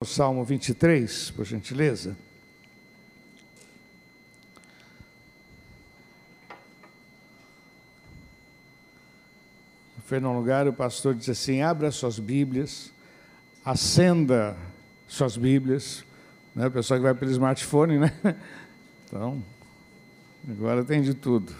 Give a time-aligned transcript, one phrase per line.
[0.00, 2.16] O Salmo 23, por gentileza.
[10.04, 12.92] Foi num lugar, o pastor disse assim: abra suas Bíblias,
[13.64, 14.56] acenda
[15.08, 16.04] suas Bíblias.
[16.54, 16.68] Né?
[16.68, 18.12] O pessoal que vai pelo smartphone, né?
[19.04, 19.42] Então,
[20.48, 21.52] agora tem de tudo.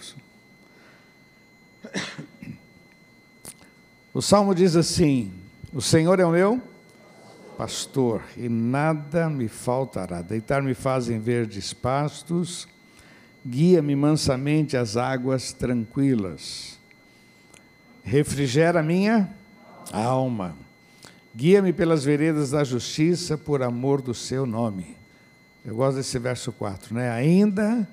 [4.14, 5.32] O salmo diz assim:
[5.72, 6.77] O Senhor é o meu
[7.58, 10.22] pastor, e nada me faltará.
[10.22, 12.68] Deitar-me fazem verdes pastos,
[13.44, 16.78] guia-me mansamente às águas tranquilas.
[18.04, 19.34] Refrigera minha
[19.92, 20.54] alma.
[21.34, 24.96] Guia-me pelas veredas da justiça por amor do seu nome.
[25.64, 27.10] Eu gosto desse verso 4, né?
[27.10, 27.88] Ainda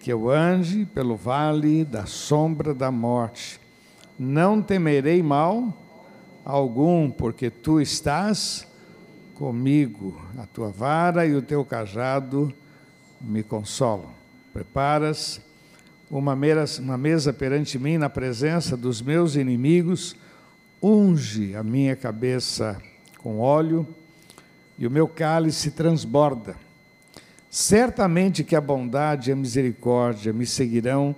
[0.00, 3.60] que eu ande pelo vale da sombra da morte,
[4.18, 5.72] não temerei mal
[6.44, 8.67] algum, porque tu estás
[9.38, 12.52] comigo, a tua vara e o teu cajado
[13.20, 14.10] me consolam.
[14.52, 15.40] Preparas
[16.10, 20.16] uma mesa, perante mim na presença dos meus inimigos,
[20.82, 22.82] unge a minha cabeça
[23.18, 23.86] com óleo
[24.76, 26.56] e o meu cálice transborda.
[27.48, 31.14] Certamente que a bondade e a misericórdia me seguirão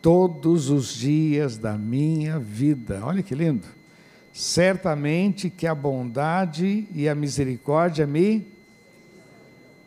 [0.00, 3.00] todos os dias da minha vida.
[3.04, 3.79] Olha que lindo
[4.32, 8.46] certamente que a bondade e a misericórdia me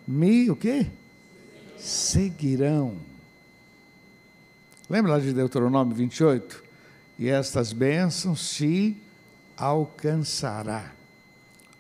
[0.08, 0.88] me o quê?
[1.78, 2.98] Seguirão.
[4.90, 6.64] Lembra lá de Deuteronômio 28?
[7.18, 8.98] E estas bênçãos te
[9.56, 10.92] alcançará.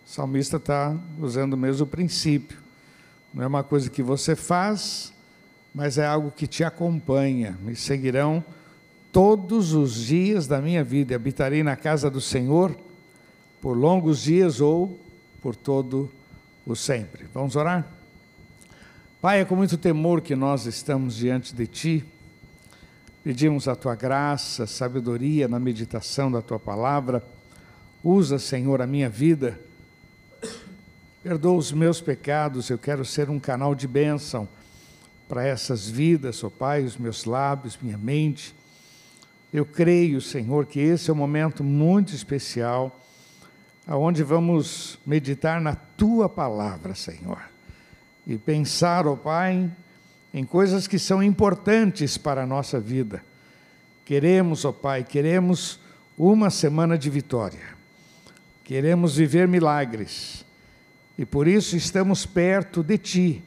[0.05, 2.58] O salmista está usando o mesmo princípio.
[3.33, 5.11] Não é uma coisa que você faz,
[5.73, 7.58] mas é algo que te acompanha.
[7.61, 8.44] Me seguirão
[9.14, 12.75] todos os dias da minha vida, habitarei na casa do Senhor
[13.61, 15.00] por longos dias ou
[15.39, 16.09] por todo
[16.66, 17.28] o sempre.
[17.31, 17.88] Vamos orar?
[19.22, 22.05] Pai, é com muito temor que nós estamos diante de Ti.
[23.23, 27.23] Pedimos a Tua graça, sabedoria na meditação da Tua palavra.
[28.04, 29.59] Usa, Senhor, a minha vida.
[31.21, 34.49] Perdoa os meus pecados, eu quero ser um canal de bênção
[35.30, 38.55] para essas vidas, ó oh Pai, os meus lábios, minha mente
[39.53, 42.99] eu creio, Senhor, que esse é um momento muito especial,
[43.86, 47.39] aonde vamos meditar na tua palavra, Senhor,
[48.25, 49.69] e pensar, ó oh Pai,
[50.33, 53.23] em coisas que são importantes para a nossa vida.
[54.03, 55.80] Queremos, ó oh Pai, queremos
[56.17, 57.77] uma semana de vitória.
[58.64, 60.43] Queremos viver milagres.
[61.15, 63.43] E por isso estamos perto de ti,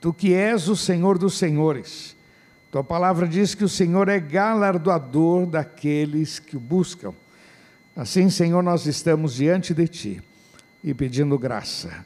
[0.00, 2.15] tu que és o Senhor dos senhores
[2.76, 7.14] tua palavra diz que o Senhor é galardoador daqueles que o buscam.
[7.96, 10.22] Assim, Senhor, nós estamos diante de Ti
[10.84, 12.04] e pedindo graça.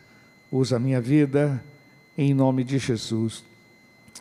[0.48, 1.60] Usa a minha vida
[2.16, 3.42] em nome de Jesus.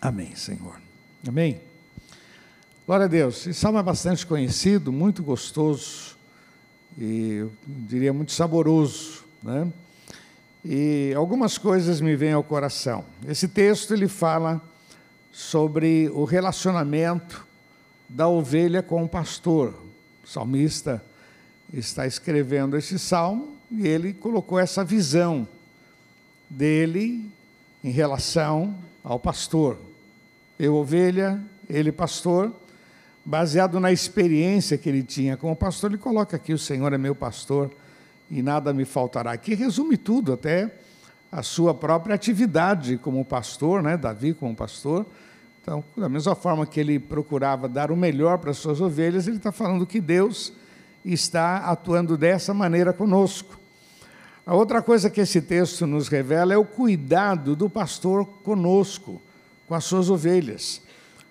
[0.02, 0.82] Amém, Senhor.
[1.28, 1.62] Amém.
[2.88, 3.46] Glória a Deus.
[3.46, 6.18] Esse salmo é bastante conhecido, muito gostoso
[6.98, 9.72] e eu diria muito saboroso, né?
[10.66, 13.06] E algumas coisas me vêm ao coração.
[13.28, 14.60] Esse texto ele fala
[15.32, 17.46] sobre o relacionamento
[18.08, 19.74] da ovelha com o pastor.
[20.24, 21.04] O salmista
[21.72, 25.48] está escrevendo esse salmo e ele colocou essa visão
[26.50, 27.30] dele
[27.84, 29.78] em relação ao pastor.
[30.58, 31.40] Eu, ovelha,
[31.70, 32.52] ele, pastor,
[33.24, 36.98] baseado na experiência que ele tinha com o pastor, ele coloca aqui: O Senhor é
[36.98, 37.72] meu pastor
[38.30, 39.32] e nada me faltará.
[39.32, 40.72] Aqui resume tudo, até
[41.32, 43.96] a sua própria atividade como pastor, né?
[43.96, 45.06] Davi como pastor.
[45.62, 49.38] Então, da mesma forma que ele procurava dar o melhor para as suas ovelhas, ele
[49.38, 50.52] está falando que Deus
[51.06, 53.60] está atuando dessa maneira conosco.
[54.46, 59.22] A outra coisa que esse texto nos revela é o cuidado do pastor conosco,
[59.68, 60.82] com as suas ovelhas.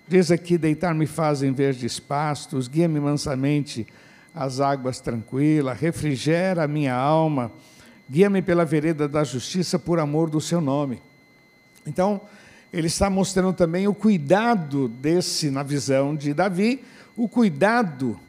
[0.07, 3.85] Diz aqui: deitar-me fazem verdes pastos, guia-me mansamente
[4.33, 7.51] às águas tranquilas, refrigera a minha alma
[8.09, 11.01] Guia-me pela vereda da justiça por amor do seu nome.
[11.85, 12.21] Então,
[12.73, 16.83] ele está mostrando também o cuidado desse, na visão de Davi,
[17.15, 18.19] o cuidado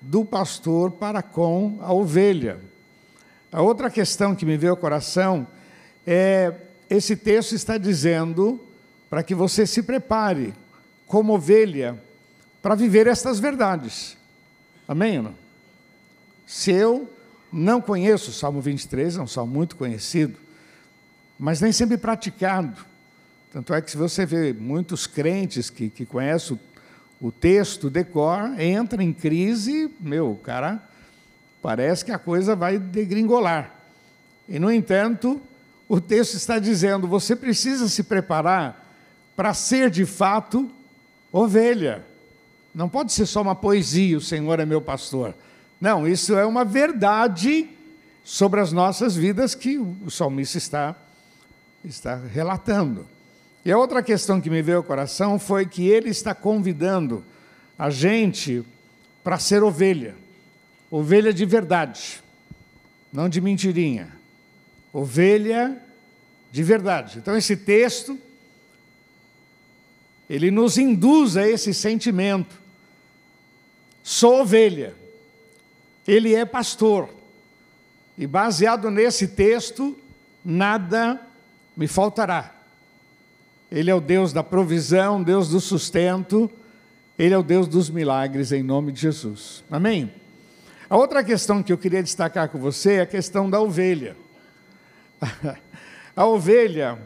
[0.00, 2.60] do pastor para com a ovelha.
[3.50, 5.46] A outra questão que me veio ao coração
[6.06, 6.52] é:
[6.90, 8.60] esse texto está dizendo
[9.08, 10.52] para que você se prepare
[11.06, 12.00] como ovelha
[12.60, 14.16] para viver estas verdades.
[14.86, 15.22] Amém?
[15.22, 15.34] Não?
[16.46, 17.08] Se eu
[17.54, 20.34] não conheço o Salmo 23, é um salmo muito conhecido,
[21.38, 22.84] mas nem sempre praticado.
[23.52, 26.58] Tanto é que se você vê muitos crentes que, que conhecem
[27.20, 30.82] o, o texto decor, entra em crise, meu, cara,
[31.62, 33.72] parece que a coisa vai degringolar.
[34.48, 35.40] E, no entanto,
[35.88, 38.84] o texto está dizendo: você precisa se preparar
[39.36, 40.68] para ser de fato
[41.30, 42.04] ovelha.
[42.74, 45.34] Não pode ser só uma poesia, o Senhor é meu pastor.
[45.84, 47.68] Não, isso é uma verdade
[48.24, 50.96] sobre as nossas vidas que o salmista está,
[51.84, 53.06] está relatando.
[53.62, 57.22] E a outra questão que me veio ao coração foi que ele está convidando
[57.78, 58.64] a gente
[59.22, 60.16] para ser ovelha,
[60.90, 62.24] ovelha de verdade,
[63.12, 64.08] não de mentirinha,
[64.90, 65.78] ovelha
[66.50, 67.18] de verdade.
[67.18, 68.18] Então, esse texto,
[70.30, 72.58] ele nos induz a esse sentimento.
[74.02, 75.03] Sou ovelha,
[76.06, 77.08] ele é pastor,
[78.16, 79.96] e baseado nesse texto,
[80.44, 81.20] nada
[81.76, 82.54] me faltará.
[83.70, 86.50] Ele é o Deus da provisão, Deus do sustento,
[87.18, 89.64] Ele é o Deus dos milagres, em nome de Jesus.
[89.70, 90.12] Amém?
[90.88, 94.16] A outra questão que eu queria destacar com você é a questão da ovelha.
[96.16, 96.96] A ovelha,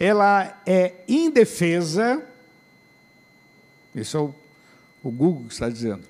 [0.00, 2.22] ela é indefesa,
[3.94, 4.34] isso é o,
[5.02, 6.04] o Google que está dizendo.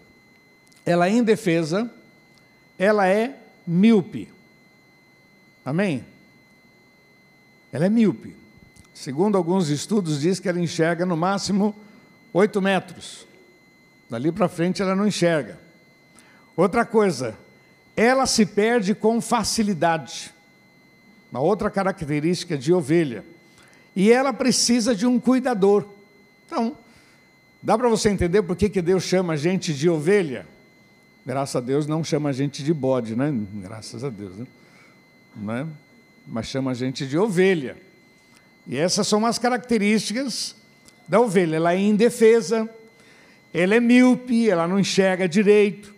[0.85, 1.91] Ela é indefesa,
[2.79, 3.37] ela é
[3.67, 4.29] míope.
[5.65, 6.05] Amém?
[7.73, 8.37] Ela é míope.
[8.95, 11.75] Segundo alguns estudos, diz que ela enxerga no máximo
[12.33, 13.27] 8 metros.
[14.09, 15.59] Dali para frente ela não enxerga.
[16.57, 17.37] Outra coisa,
[17.97, 20.33] ela se perde com facilidade.
[21.31, 23.25] Uma outra característica de ovelha.
[23.95, 25.87] E ela precisa de um cuidador.
[26.47, 26.77] Então,
[27.63, 30.47] dá para você entender por que, que Deus chama a gente de ovelha?
[31.27, 33.35] Graças a Deus não chama a gente de bode, né?
[33.55, 34.47] Graças a Deus, né?
[35.61, 35.67] É?
[36.25, 37.77] Mas chama a gente de ovelha.
[38.65, 40.55] E essas são as características
[41.09, 41.57] da ovelha.
[41.57, 42.71] Ela é indefesa,
[43.53, 45.93] ela é míope, ela não enxerga direito.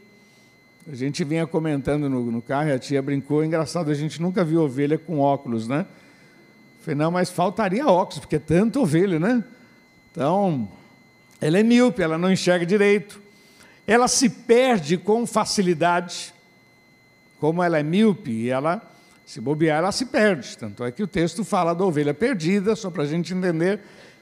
[0.91, 4.63] A gente vinha comentando no, no carro, a tia brincou, engraçado, a gente nunca viu
[4.63, 5.85] ovelha com óculos, né?
[6.81, 9.45] Falei, não, mas faltaria óculos, porque é tanta ovelha, né?
[10.11, 10.67] Então,
[11.39, 13.28] ela é míope, ela não enxerga direito.
[13.89, 16.35] Ela se perde com facilidade.
[17.41, 18.83] Como ela é míope, ela
[19.25, 20.59] se bobear, ela se perde.
[20.59, 23.81] Tanto é que o texto fala da ovelha perdida, só para a gente entender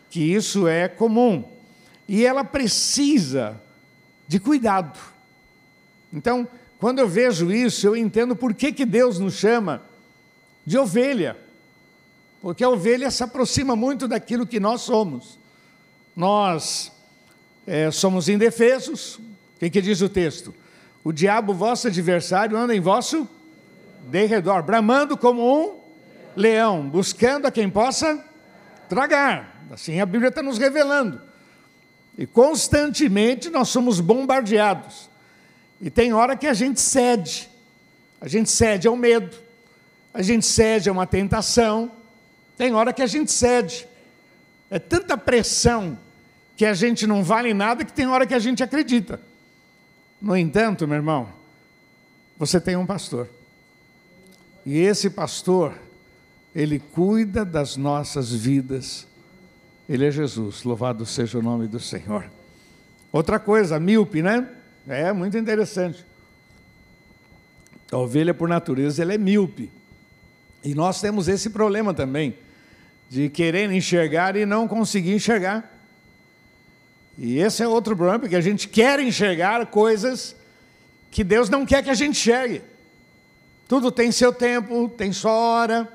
[0.09, 1.43] que isso é comum.
[2.07, 3.61] E ela precisa
[4.29, 4.97] de cuidado.
[6.13, 6.47] Então,
[6.79, 9.83] quando eu vejo isso, eu entendo por que, que Deus nos chama
[10.65, 11.37] de ovelha.
[12.41, 15.41] Porque a ovelha se aproxima muito daquilo que nós somos.
[16.15, 16.93] Nós
[17.67, 19.19] é, somos indefesos.
[19.57, 20.55] O que, que diz o texto?
[21.03, 23.29] O diabo, vosso adversário, anda em vosso
[24.07, 25.81] de redor, bramando como um
[26.37, 28.23] leão, buscando a quem possa
[28.89, 29.67] tragar.
[29.71, 31.21] Assim a Bíblia está nos revelando.
[32.19, 35.09] E constantemente nós somos bombardeados.
[35.81, 37.49] E tem hora que a gente cede.
[38.21, 39.37] A gente cede ao medo.
[40.13, 41.91] A gente cede a uma tentação.
[42.57, 43.87] Tem hora que a gente cede.
[44.71, 45.99] É tanta pressão
[46.57, 49.21] que a gente não vale nada que tem hora que a gente acredita.
[50.21, 51.29] No entanto, meu irmão,
[52.39, 53.29] você tem um pastor.
[54.65, 55.75] E esse pastor,
[56.55, 59.07] ele cuida das nossas vidas.
[59.89, 62.29] Ele é Jesus, louvado seja o nome do Senhor.
[63.13, 64.49] Outra coisa, míope, né?
[64.89, 66.05] É muito interessante.
[67.91, 69.71] A ovelha, por natureza, ela é míope.
[70.65, 72.37] E nós temos esse problema também,
[73.09, 75.76] de querer enxergar e não conseguir enxergar.
[77.19, 80.37] E esse é outro problema, porque a gente quer enxergar coisas
[81.11, 82.63] que Deus não quer que a gente enxergue.
[83.67, 85.89] Tudo tem seu tempo, tem sua hora.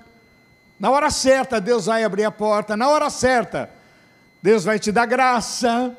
[0.80, 2.76] Na hora certa, Deus vai abrir a porta.
[2.76, 3.70] Na hora certa,
[4.42, 5.96] Deus vai te dar graça.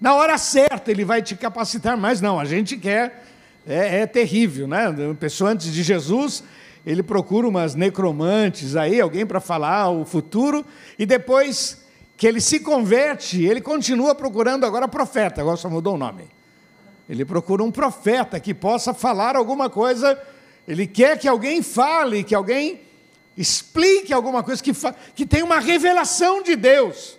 [0.00, 1.96] Na hora certa, Ele vai te capacitar.
[1.96, 3.24] Mas não, a gente quer.
[3.66, 4.88] É, é terrível, né?
[4.88, 6.42] Uma pessoa antes de Jesus,
[6.84, 10.66] ele procura umas necromantes aí, alguém para falar o futuro,
[10.98, 11.81] e depois
[12.22, 16.28] que ele se converte, ele continua procurando agora profeta, agora só mudou o nome.
[17.08, 20.16] Ele procura um profeta que possa falar alguma coisa
[20.68, 22.82] ele quer que alguém fale, que alguém
[23.36, 24.72] explique alguma coisa, que,
[25.16, 27.18] que tenha uma revelação de Deus.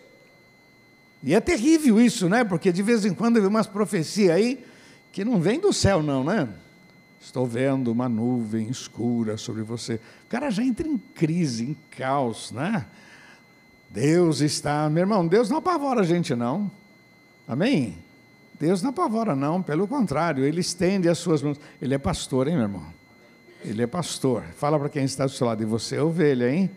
[1.21, 2.45] E é terrível isso, né?
[2.45, 4.63] Porque de vez em quando vem umas profecias aí
[5.11, 6.47] que não vem do céu, não, né?
[7.19, 9.95] Estou vendo uma nuvem escura sobre você.
[9.95, 12.85] O cara já entra em crise, em caos, né?
[13.93, 14.89] Deus está.
[14.89, 16.69] Meu irmão, Deus não apavora a gente, não.
[17.47, 17.95] Amém?
[18.59, 19.61] Deus não apavora, não.
[19.61, 21.59] Pelo contrário, Ele estende as suas mãos.
[21.79, 22.87] Ele é pastor, hein, meu irmão?
[23.63, 24.43] Ele é pastor.
[24.57, 26.71] Fala para quem está do seu lado, e você é ovelha, hein?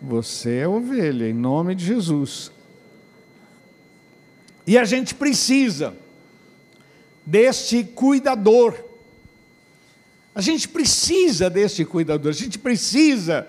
[0.00, 2.50] Você é ovelha, em nome de Jesus.
[4.66, 5.94] E a gente precisa
[7.24, 8.74] deste cuidador.
[10.34, 13.46] A gente precisa deste cuidador, a gente precisa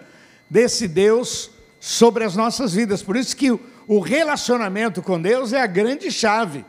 [0.50, 1.52] desse Deus
[1.88, 3.02] sobre as nossas vidas.
[3.02, 3.50] Por isso que
[3.88, 6.66] o relacionamento com Deus é a grande chave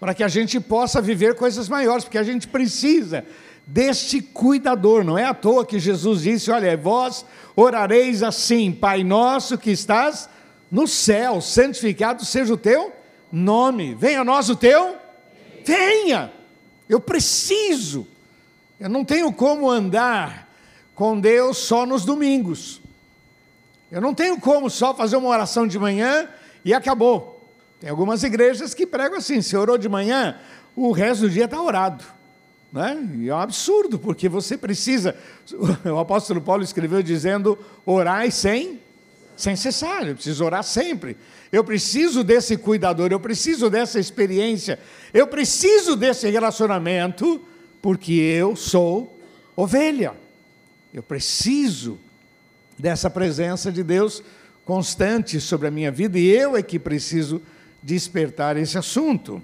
[0.00, 3.24] para que a gente possa viver coisas maiores, porque a gente precisa
[3.64, 5.04] deste cuidador.
[5.04, 10.28] Não é à toa que Jesus disse: Olha, vós orareis assim, Pai nosso que estás
[10.72, 12.92] no céu, santificado seja o teu
[13.30, 13.94] nome.
[13.94, 14.96] Venha a nós o teu?
[15.64, 16.32] Venha!
[16.88, 18.08] Eu preciso.
[18.80, 20.52] Eu não tenho como andar
[20.96, 22.80] com Deus só nos domingos.
[23.90, 26.28] Eu não tenho como só fazer uma oração de manhã
[26.64, 27.36] e acabou.
[27.80, 30.38] Tem algumas igrejas que pregam assim: se orou de manhã,
[30.74, 32.04] o resto do dia está orado.
[32.72, 33.08] Né?
[33.18, 35.16] E é um absurdo, porque você precisa.
[35.84, 38.80] O apóstolo Paulo escreveu dizendo: orai sem,
[39.36, 41.16] sem cessar, eu preciso orar sempre.
[41.52, 44.80] Eu preciso desse cuidador, eu preciso dessa experiência,
[45.14, 47.40] eu preciso desse relacionamento,
[47.80, 49.18] porque eu sou
[49.54, 50.14] ovelha.
[50.92, 52.00] Eu preciso
[52.78, 54.22] dessa presença de Deus
[54.64, 57.40] constante sobre a minha vida e eu é que preciso
[57.82, 59.40] despertar esse assunto.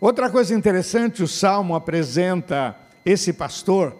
[0.00, 3.96] Outra coisa interessante, o salmo apresenta esse pastor,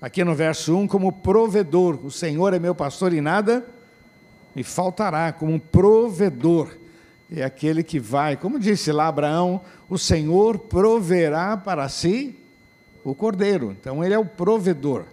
[0.00, 1.98] aqui no verso 1, como provedor.
[2.04, 3.64] O Senhor é meu pastor e nada
[4.54, 6.76] me faltará, como provedor.
[7.30, 12.36] É aquele que vai, como disse lá Abraão, o Senhor proverá para si
[13.04, 13.76] o cordeiro.
[13.78, 15.04] Então, ele é o provedor.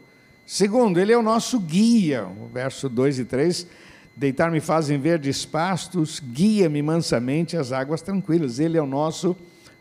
[0.52, 2.26] Segundo, ele é o nosso guia.
[2.26, 3.68] O verso 2 e 3
[4.16, 8.58] Deitar-me fazem verdes pastos, guia-me mansamente às águas tranquilas.
[8.58, 9.38] Ele é o nosso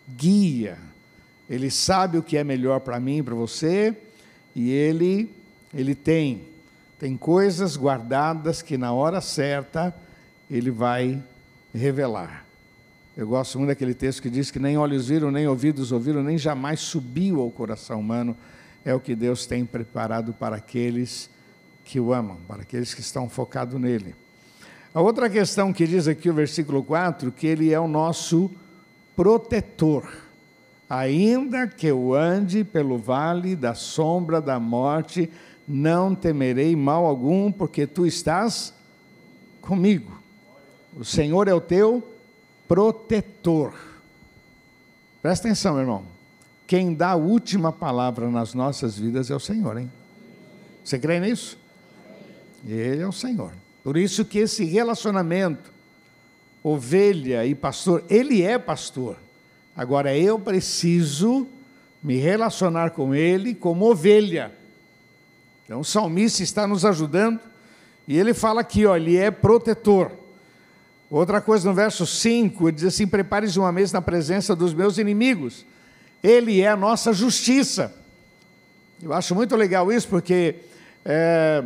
[0.06, 0.76] guia.
[1.48, 3.96] Ele sabe o que é melhor para mim e para você,
[4.54, 5.30] e ele
[5.72, 6.42] ele tem
[6.98, 9.94] tem coisas guardadas que na hora certa
[10.50, 11.18] ele vai
[11.74, 12.44] revelar.
[13.16, 16.36] Eu gosto muito daquele texto que diz que nem olhos viram, nem ouvidos ouviram, nem
[16.36, 18.36] jamais subiu ao coração humano.
[18.88, 21.28] É o que Deus tem preparado para aqueles
[21.84, 24.14] que o amam, para aqueles que estão focados nele.
[24.94, 28.50] A outra questão que diz aqui o versículo 4, que ele é o nosso
[29.14, 30.10] protetor.
[30.88, 35.30] Ainda que eu ande pelo vale da sombra da morte,
[35.68, 38.72] não temerei mal algum, porque tu estás
[39.60, 40.18] comigo.
[40.96, 42.02] O Senhor é o teu
[42.66, 43.74] protetor.
[45.20, 46.17] Presta atenção, meu irmão.
[46.68, 49.90] Quem dá a última palavra nas nossas vidas é o Senhor, hein?
[50.84, 51.58] Você crê nisso?
[52.62, 53.52] Ele é o Senhor.
[53.82, 55.72] Por isso que esse relacionamento,
[56.62, 59.16] ovelha e pastor, ele é pastor.
[59.74, 61.48] Agora eu preciso
[62.02, 64.52] me relacionar com ele como ovelha.
[65.64, 67.40] Então o salmista está nos ajudando
[68.06, 70.12] e ele fala aqui, ó, ele é protetor.
[71.10, 74.98] Outra coisa no verso 5, ele diz assim: Prepares uma mesa na presença dos meus
[74.98, 75.64] inimigos.
[76.22, 77.94] Ele é a nossa justiça.
[79.02, 80.56] Eu acho muito legal isso, porque
[81.04, 81.62] é,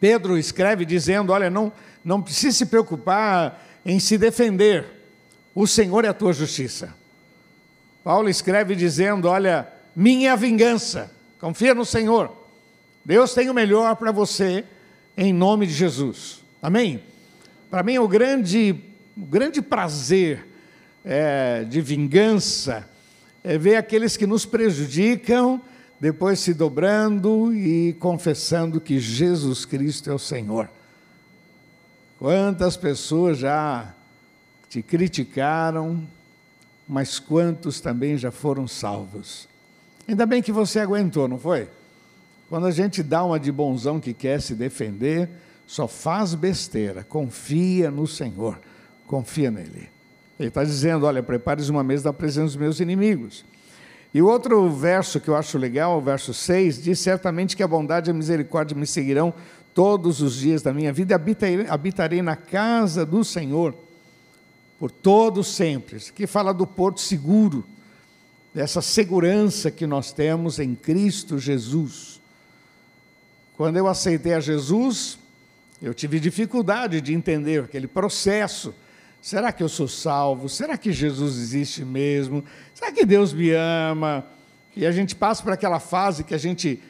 [0.00, 1.72] Pedro escreve dizendo: Olha, não,
[2.04, 4.86] não precisa se preocupar em se defender,
[5.54, 6.94] o Senhor é a tua justiça.
[8.02, 12.32] Paulo escreve dizendo: Olha, minha vingança, confia no Senhor.
[13.04, 14.64] Deus tem o melhor para você,
[15.16, 16.42] em nome de Jesus.
[16.62, 17.02] Amém?
[17.70, 18.74] Para mim, o grande,
[19.16, 20.46] o grande prazer
[21.04, 22.88] é, de vingança
[23.48, 25.58] é ver aqueles que nos prejudicam
[25.98, 30.68] depois se dobrando e confessando que Jesus Cristo é o Senhor.
[32.18, 33.94] Quantas pessoas já
[34.68, 36.06] te criticaram,
[36.86, 39.48] mas quantos também já foram salvos?
[40.06, 41.70] Ainda bem que você aguentou, não foi?
[42.50, 45.26] Quando a gente dá uma de bonzão que quer se defender,
[45.66, 48.60] só faz besteira, confia no Senhor,
[49.06, 49.88] confia nele.
[50.38, 53.44] Ele está dizendo: olha, prepares uma mesa da presença dos meus inimigos.
[54.12, 57.68] E o outro verso que eu acho legal, o verso 6, diz: Certamente que a
[57.68, 59.34] bondade e a misericórdia me seguirão
[59.74, 63.74] todos os dias da minha vida e habitarei, habitarei na casa do Senhor
[64.78, 65.96] por todo sempre.
[65.96, 67.64] Isso aqui fala do porto seguro,
[68.54, 72.20] dessa segurança que nós temos em Cristo Jesus.
[73.56, 75.18] Quando eu aceitei a Jesus,
[75.82, 78.72] eu tive dificuldade de entender aquele processo
[79.20, 80.48] Será que eu sou salvo?
[80.48, 82.44] Será que Jesus existe mesmo?
[82.74, 84.24] Será que Deus me ama?
[84.76, 86.80] E a gente passa por aquela fase que a gente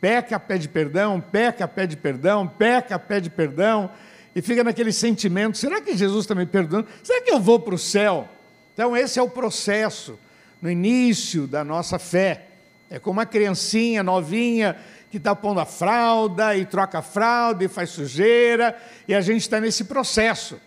[0.00, 3.90] peca, pede perdão, peca, pede perdão, peca, pede perdão,
[4.34, 6.88] e fica naquele sentimento: será que Jesus está me perdoando?
[7.02, 8.28] Será que eu vou para o céu?
[8.74, 10.18] Então, esse é o processo
[10.60, 12.46] no início da nossa fé.
[12.90, 14.76] É como uma criancinha novinha
[15.10, 18.76] que está pondo a fralda e troca a fralda e faz sujeira,
[19.08, 20.60] e a gente está nesse processo.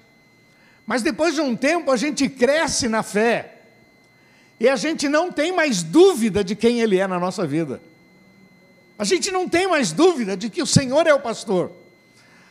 [0.90, 3.60] Mas depois de um tempo a gente cresce na fé.
[4.60, 7.80] E a gente não tem mais dúvida de quem Ele é na nossa vida.
[8.98, 11.72] A gente não tem mais dúvida de que o Senhor é o pastor.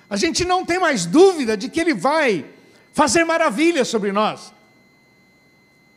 [0.09, 2.45] A gente não tem mais dúvida de que Ele vai
[2.93, 4.55] fazer maravilhas sobre nós.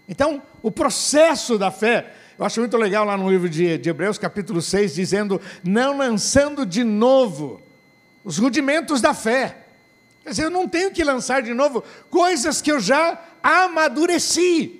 [0.10, 4.17] Então, o processo da fé, eu acho muito legal lá no livro de, de Hebreus,
[4.17, 7.62] capítulo 6, dizendo: não lançando de novo
[8.24, 9.60] os rudimentos da fé.
[10.23, 14.79] Quer dizer, eu não tenho que lançar de novo coisas que eu já amadureci.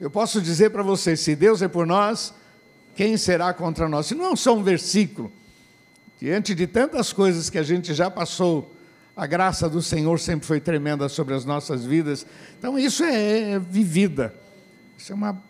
[0.00, 2.34] Eu posso dizer para vocês: se Deus é por nós,
[2.94, 4.10] quem será contra nós?
[4.10, 5.32] Não é só um versículo.
[6.18, 8.74] Diante de tantas coisas que a gente já passou,
[9.14, 12.26] a graça do Senhor sempre foi tremenda sobre as nossas vidas.
[12.58, 14.34] Então, isso é, é vivida.
[14.98, 15.42] Isso é uma.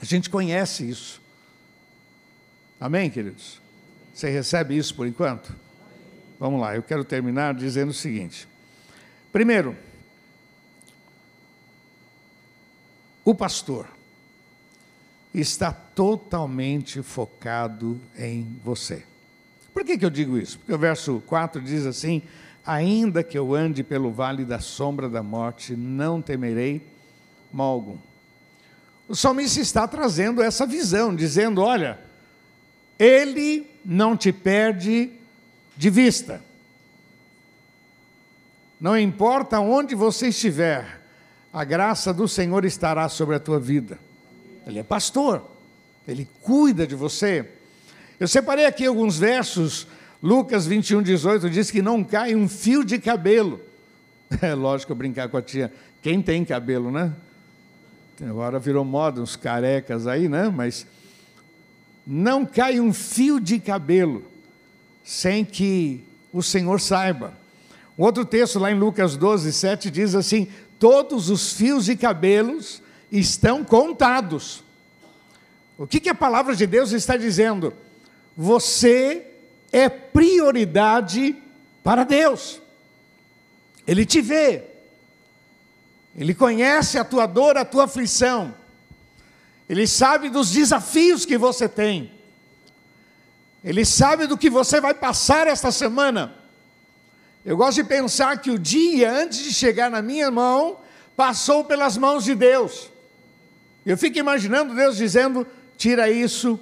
[0.00, 1.20] A gente conhece isso.
[2.80, 3.60] Amém, queridos?
[4.14, 5.52] Você recebe isso por enquanto?
[6.38, 8.48] Vamos lá, eu quero terminar dizendo o seguinte.
[9.32, 9.76] Primeiro,
[13.24, 13.88] o pastor
[15.34, 19.04] está totalmente focado em você.
[19.74, 20.58] Por que, que eu digo isso?
[20.58, 22.22] Porque o verso 4 diz assim:
[22.64, 26.86] Ainda que eu ande pelo vale da sombra da morte, não temerei
[27.52, 27.98] mal algum.
[29.08, 31.98] O salmista está trazendo essa visão, dizendo: Olha,
[32.98, 35.17] ele não te perde
[35.78, 36.42] de vista.
[38.80, 41.00] Não importa onde você estiver,
[41.52, 43.98] a graça do Senhor estará sobre a tua vida.
[44.66, 45.48] Ele é pastor,
[46.06, 47.48] ele cuida de você.
[48.18, 49.86] Eu separei aqui alguns versos.
[50.20, 53.60] Lucas 21, 18 diz que não cai um fio de cabelo.
[54.42, 55.72] É lógico brincar com a tia.
[56.02, 57.14] Quem tem cabelo, né?
[58.20, 60.52] Agora virou moda uns carecas aí, né?
[60.54, 60.86] Mas
[62.06, 64.22] não cai um fio de cabelo
[65.08, 67.32] sem que o Senhor saiba.
[67.96, 70.48] Outro texto lá em Lucas 12, 7 diz assim:
[70.78, 74.62] Todos os fios de cabelos estão contados.
[75.78, 77.72] O que, que a palavra de Deus está dizendo?
[78.36, 79.26] Você
[79.72, 81.34] é prioridade
[81.82, 82.60] para Deus.
[83.86, 84.62] Ele te vê,
[86.14, 88.54] Ele conhece a tua dor, a tua aflição,
[89.66, 92.17] Ele sabe dos desafios que você tem.
[93.68, 96.32] Ele sabe do que você vai passar esta semana.
[97.44, 100.78] Eu gosto de pensar que o dia antes de chegar na minha mão,
[101.14, 102.90] passou pelas mãos de Deus.
[103.84, 106.58] Eu fico imaginando Deus dizendo: tira isso,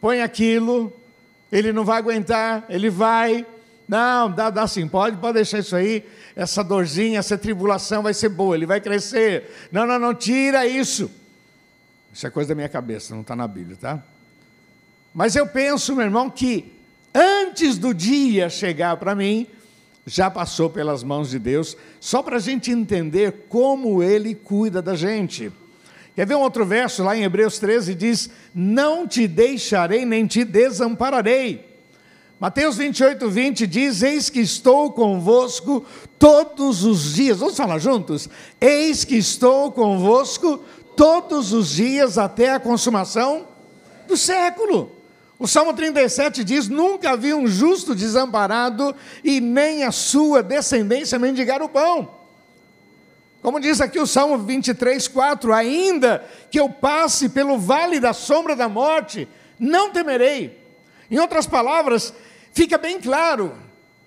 [0.00, 0.90] põe aquilo,
[1.52, 3.46] ele não vai aguentar, ele vai.
[3.86, 6.02] Não, dá, dá sim, pode, pode deixar isso aí,
[6.34, 9.68] essa dorzinha, essa tribulação vai ser boa, ele vai crescer.
[9.70, 11.10] Não, não, não, tira isso.
[12.10, 14.02] Isso é coisa da minha cabeça, não está na Bíblia, tá?
[15.18, 16.72] Mas eu penso, meu irmão, que
[17.12, 19.48] antes do dia chegar para mim,
[20.06, 24.94] já passou pelas mãos de Deus, só para a gente entender como Ele cuida da
[24.94, 25.50] gente.
[26.14, 27.96] Quer ver um outro verso lá em Hebreus 13?
[27.96, 31.66] Diz: Não te deixarei nem te desampararei.
[32.38, 35.84] Mateus 28, 20 diz: Eis que estou convosco
[36.16, 37.38] todos os dias.
[37.38, 38.28] Vamos falar juntos?
[38.60, 40.62] Eis que estou convosco
[40.96, 43.48] todos os dias até a consumação
[44.06, 44.96] do século.
[45.38, 51.62] O Salmo 37 diz: Nunca vi um justo desamparado e nem a sua descendência mendigar
[51.62, 52.16] o pão.
[53.40, 58.56] Como diz aqui o Salmo 23, 4: Ainda que eu passe pelo vale da sombra
[58.56, 60.58] da morte, não temerei.
[61.10, 62.12] Em outras palavras,
[62.52, 63.56] fica bem claro: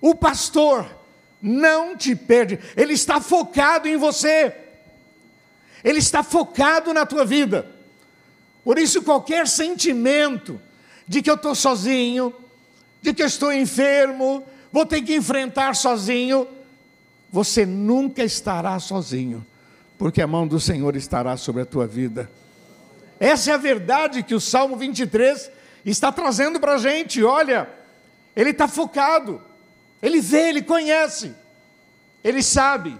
[0.02, 0.86] o pastor
[1.40, 4.54] não te perde, ele está focado em você,
[5.82, 7.66] ele está focado na tua vida.
[8.62, 10.60] Por isso, qualquer sentimento,
[11.12, 12.34] de que eu estou sozinho,
[13.02, 16.48] de que eu estou enfermo, vou ter que enfrentar sozinho.
[17.30, 19.44] Você nunca estará sozinho,
[19.98, 22.30] porque a mão do Senhor estará sobre a tua vida.
[23.20, 25.50] Essa é a verdade que o Salmo 23
[25.84, 27.22] está trazendo para a gente.
[27.22, 27.68] Olha,
[28.34, 29.38] ele está focado,
[30.00, 31.34] ele vê, ele conhece,
[32.24, 32.96] ele sabe.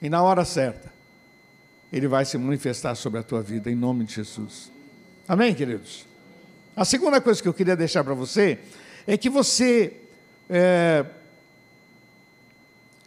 [0.00, 0.92] E na hora certa,
[1.92, 4.77] ele vai se manifestar sobre a tua vida, em nome de Jesus.
[5.28, 6.06] Amém, queridos?
[6.74, 8.58] A segunda coisa que eu queria deixar para você
[9.06, 9.92] é que você.
[10.48, 11.04] É,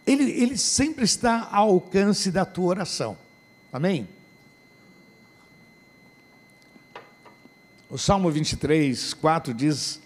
[0.06, 3.18] ele, ele sempre está ao alcance da tua oração.
[3.72, 4.06] Amém?
[7.90, 10.00] O Salmo 23, 4 diz: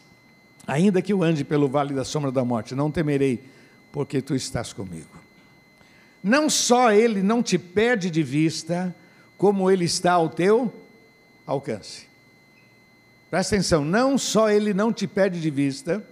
[0.66, 3.44] Ainda que eu ande pelo vale da sombra da morte, não temerei,
[3.92, 5.20] porque tu estás comigo.
[6.22, 8.96] Não só ele não te perde de vista,
[9.36, 10.72] como ele está ao teu
[11.46, 12.06] alcance.
[13.30, 16.04] Presta atenção, não só ele não te perde de vista,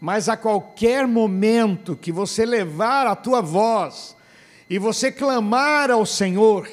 [0.00, 4.16] mas a qualquer momento que você levar a tua voz
[4.70, 6.68] e você clamar ao Senhor,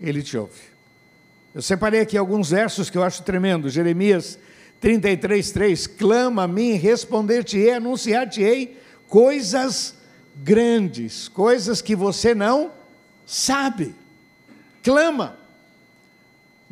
[0.00, 0.60] ele te ouve.
[1.54, 3.70] Eu separei aqui alguns versos que eu acho tremendo.
[3.70, 4.38] Jeremias
[4.80, 9.94] 33, 3: Clama a mim, responder-te-ei, anunciar-te-ei coisas
[10.36, 12.72] grandes, coisas que você não
[13.24, 13.94] sabe.
[14.82, 15.43] Clama.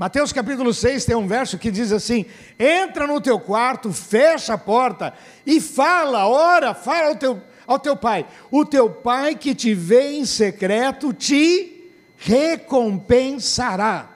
[0.03, 2.27] Mateus capítulo 6 tem um verso que diz assim:
[2.59, 5.15] entra no teu quarto, fecha a porta
[5.47, 8.27] e fala, ora, fala ao teu, ao teu pai.
[8.51, 14.11] O teu pai que te vê em secreto te recompensará.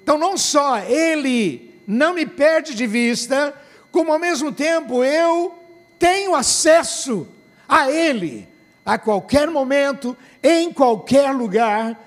[0.00, 3.52] Então, não só ele não me perde de vista,
[3.90, 5.58] como ao mesmo tempo eu
[5.98, 7.26] tenho acesso
[7.68, 8.48] a ele.
[8.84, 12.00] A qualquer momento, em qualquer lugar,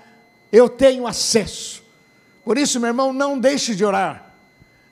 [0.53, 1.88] eu tenho acesso.
[2.49, 4.33] Por isso, meu irmão, não deixe de orar,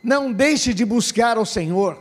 [0.03, 1.97] não deixe de buscar ao Senhor,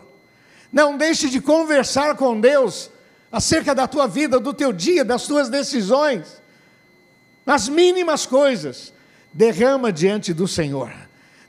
[0.70, 2.90] não deixe de conversar com Deus
[3.32, 6.42] acerca da tua vida, do teu dia, das tuas decisões,
[7.46, 8.92] nas mínimas coisas,
[9.32, 10.92] derrama diante do Senhor,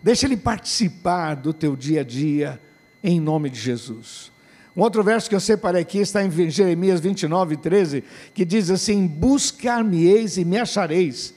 [0.01, 2.61] deixa Ele participar do teu dia a dia,
[3.03, 4.31] em nome de Jesus.
[4.73, 9.05] Um outro verso que eu separei aqui está em Jeremias 29, 13, que diz assim:
[9.05, 11.33] Buscar-me-eis e me achareis,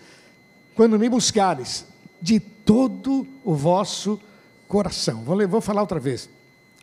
[0.76, 2.38] quando me buscares de
[2.70, 4.20] todo o vosso
[4.68, 5.24] coração.
[5.24, 6.30] Vou, vou falar outra vez.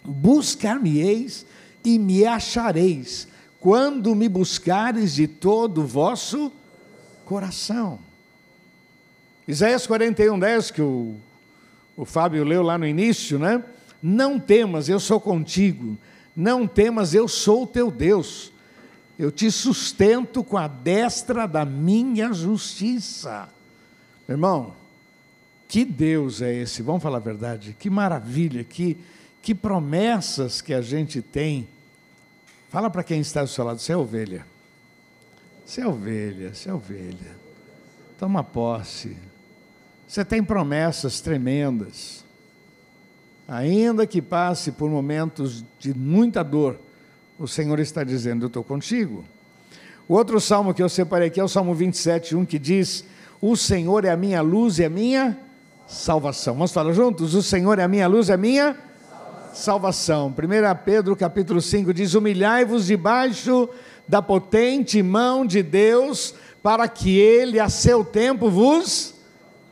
[0.04, 1.46] Buscar-me-eis
[1.82, 3.26] e me achareis,
[3.58, 6.52] quando me buscares de todo o vosso
[7.24, 8.00] coração.
[9.48, 11.16] Isaías 41, 10, que o,
[11.96, 13.64] o Fábio leu lá no início, né?
[14.04, 15.98] Não temas, eu sou contigo.
[16.36, 18.52] Não temas, eu sou o teu Deus.
[19.18, 23.48] Eu te sustento com a destra da minha justiça.
[24.28, 24.76] Irmão,
[25.68, 26.82] que Deus é esse?
[26.82, 27.76] Vamos falar a verdade.
[27.78, 28.98] Que maravilha, que,
[29.42, 31.68] que promessas que a gente tem.
[32.70, 34.46] Fala para quem está do seu lado, você é ovelha.
[35.66, 37.36] Você é ovelha, você é ovelha.
[38.18, 39.18] Toma posse.
[40.08, 42.24] Você tem promessas tremendas.
[43.46, 46.80] Ainda que passe por momentos de muita dor,
[47.38, 49.26] o Senhor está dizendo: Eu estou contigo.
[50.08, 53.04] O outro salmo que eu separei aqui é o Salmo 27, 1, que diz:
[53.42, 55.38] O Senhor é a minha luz e a minha
[55.88, 56.54] salvação.
[56.54, 57.34] Vamos falar juntos?
[57.34, 58.78] O Senhor é a minha luz, é a minha
[59.54, 60.28] salvação.
[60.28, 63.70] 1 Pedro capítulo 5 diz: Humilhai-vos debaixo
[64.08, 69.16] da potente mão de Deus, para que Ele a seu tempo vos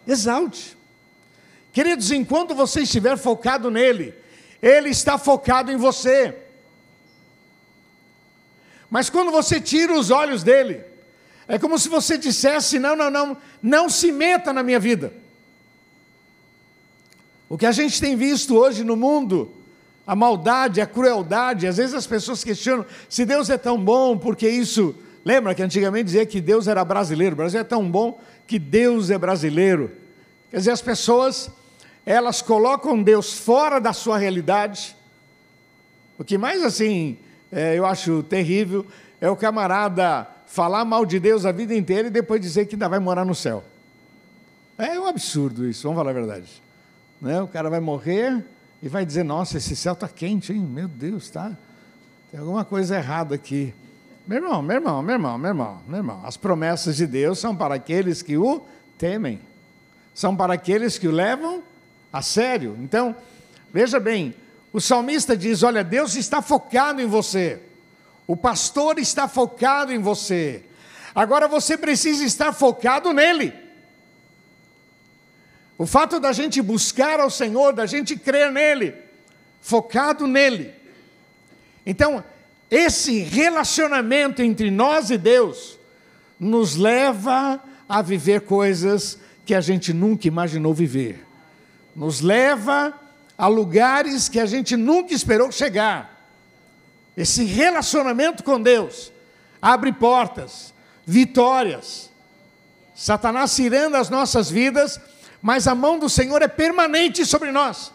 [0.08, 0.78] exalte.
[1.73, 4.13] Queridos, enquanto você estiver focado nele,
[4.62, 6.38] Ele está focado em você.
[8.89, 10.82] Mas quando você tira os olhos dele,
[11.49, 15.24] é como se você dissesse: não, não, não, não se meta na minha vida.
[17.47, 19.51] O que a gente tem visto hoje no mundo,
[20.05, 24.47] a maldade, a crueldade, às vezes as pessoas questionam se Deus é tão bom, porque
[24.47, 24.95] isso.
[25.23, 29.10] Lembra que antigamente dizia que Deus era brasileiro, o Brasil é tão bom que Deus
[29.10, 29.91] é brasileiro.
[30.51, 31.49] Quer dizer, as pessoas,
[32.05, 34.95] elas colocam Deus fora da sua realidade.
[36.17, 37.17] O que mais assim,
[37.51, 38.86] é, eu acho terrível,
[39.19, 42.88] é o camarada falar mal de Deus a vida inteira e depois dizer que ainda
[42.88, 43.63] vai morar no céu.
[44.77, 46.64] É um absurdo isso, vamos falar a verdade.
[47.21, 47.41] Né?
[47.41, 48.43] O cara vai morrer
[48.82, 50.60] e vai dizer: Nossa, esse céu está quente, hein?
[50.60, 51.56] Meu Deus, tá?
[52.32, 53.73] Tem alguma coisa errada aqui.
[54.28, 56.21] Meu irmão, meu irmão, meu irmão, meu irmão, meu irmão.
[56.25, 58.65] As promessas de Deus são para aqueles que o
[58.97, 59.39] temem,
[60.13, 61.63] são para aqueles que o levam
[62.12, 62.75] a sério.
[62.80, 63.15] Então,
[63.71, 64.34] veja bem,
[64.73, 67.62] o salmista diz: Olha, Deus está focado em você,
[68.28, 70.63] o pastor está focado em você.
[71.13, 73.64] Agora você precisa estar focado nele.
[75.77, 78.95] O fato da gente buscar ao Senhor, da gente crer nele,
[79.59, 80.73] focado nele.
[81.85, 82.23] Então,
[82.71, 85.77] esse relacionamento entre nós e Deus
[86.39, 91.25] nos leva a viver coisas que a gente nunca imaginou viver.
[91.95, 92.93] Nos leva
[93.38, 96.15] a lugares que a gente nunca esperou chegar.
[97.15, 99.11] Esse relacionamento com Deus
[99.61, 100.73] abre portas,
[101.05, 102.09] vitórias.
[102.93, 104.99] Satanás cirando as nossas vidas
[105.45, 107.93] mas a mão do Senhor é permanente sobre nós.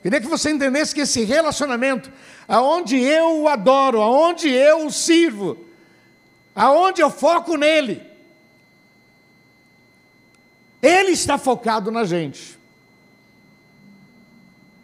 [0.00, 2.10] Queria que você entendesse que esse relacionamento,
[2.48, 5.58] aonde eu o adoro, aonde eu o sirvo,
[6.54, 8.00] aonde eu foco nele,
[10.80, 12.58] ele está focado na gente.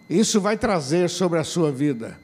[0.06, 2.20] Isso vai trazer sobre a sua vida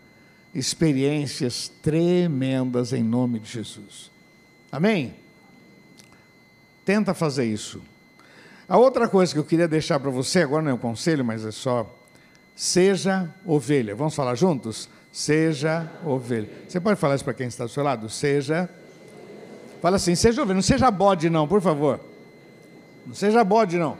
[0.54, 4.10] experiências tremendas em nome de Jesus.
[4.70, 5.14] Amém?
[6.84, 7.80] Tenta fazer isso.
[8.68, 11.44] A outra coisa que eu queria deixar para você, agora não é um conselho, mas
[11.44, 11.88] é só.
[12.54, 13.94] Seja ovelha.
[13.94, 14.88] Vamos falar juntos?
[15.12, 16.48] Seja ovelha.
[16.68, 18.08] Você pode falar isso para quem está do seu lado?
[18.08, 18.68] Seja.
[19.80, 20.56] Fala assim, seja ovelha.
[20.56, 22.00] Não seja bode, não, por favor.
[23.06, 23.96] Não seja bode, não.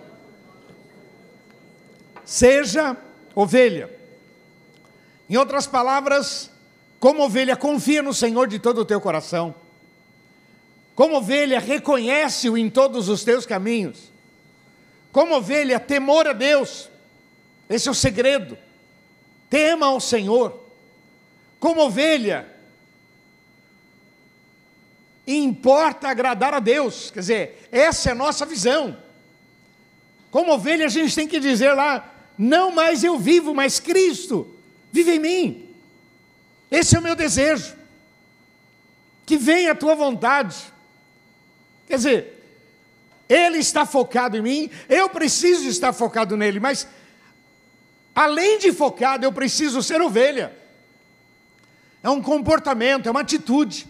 [2.24, 2.96] Seja
[3.37, 3.88] ovelha.
[5.31, 6.50] Em outras palavras,
[6.98, 9.55] como ovelha, confia no Senhor de todo o teu coração.
[10.96, 14.15] Como ovelha, reconhece-o em todos os teus caminhos.
[15.16, 16.90] Como ovelha, temor a Deus.
[17.70, 18.59] Esse é o segredo.
[19.48, 20.62] Tema ao Senhor.
[21.59, 22.46] Como ovelha,
[25.26, 27.11] importa agradar a Deus.
[27.11, 28.94] Quer dizer, essa é a nossa visão.
[30.31, 34.55] Como ovelha, a gente tem que dizer lá: não mais eu vivo, mas Cristo
[34.92, 35.74] vive em mim.
[36.70, 37.74] Esse é o meu desejo.
[39.24, 40.59] Que venha a tua vontade.
[41.87, 42.36] Quer dizer,
[43.29, 46.87] Ele está focado em mim, eu preciso estar focado nele, mas
[48.15, 50.53] além de focado, eu preciso ser ovelha.
[52.03, 53.87] É um comportamento, é uma atitude.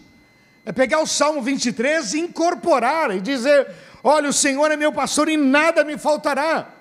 [0.65, 3.67] É pegar o Salmo 23 e incorporar e dizer:
[4.03, 6.73] Olha, o Senhor é meu pastor e nada me faltará.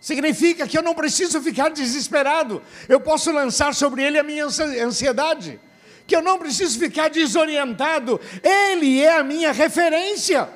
[0.00, 5.58] Significa que eu não preciso ficar desesperado, eu posso lançar sobre ele a minha ansiedade,
[6.06, 10.46] que eu não preciso ficar desorientado, ele é a minha referência.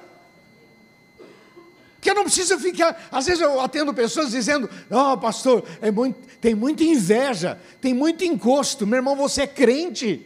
[2.08, 3.08] Eu não preciso ficar.
[3.12, 7.92] Às vezes eu atendo pessoas dizendo: Ó, oh, pastor, é muito, tem muita inveja, tem
[7.92, 8.86] muito encosto.
[8.86, 10.24] Meu irmão, você é crente.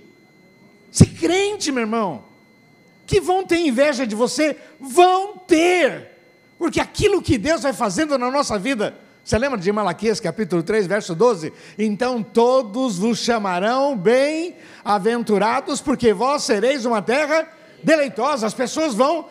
[0.91, 2.25] Você é crente, meu irmão.
[3.07, 4.57] Que vão ter inveja de você?
[4.79, 6.11] Vão ter.
[6.59, 8.97] Porque aquilo que Deus vai fazendo na nossa vida.
[9.25, 11.53] Você lembra de Malaquias capítulo 3, verso 12?
[11.79, 17.49] Então todos vos chamarão bem-aventurados, porque vós sereis uma terra
[17.83, 18.47] deleitosa.
[18.47, 19.29] As pessoas vão,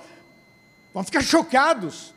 [0.94, 2.14] vão ficar chocados.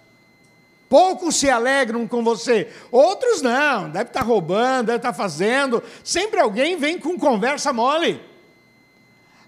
[0.89, 5.83] Poucos se alegram com você, outros não, deve estar roubando, deve estar fazendo.
[6.05, 8.21] Sempre alguém vem com conversa mole.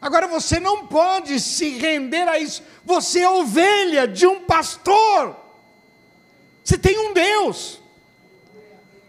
[0.00, 2.62] Agora você não pode se render a isso.
[2.84, 5.36] Você é ovelha de um pastor.
[6.62, 7.80] Você tem um Deus.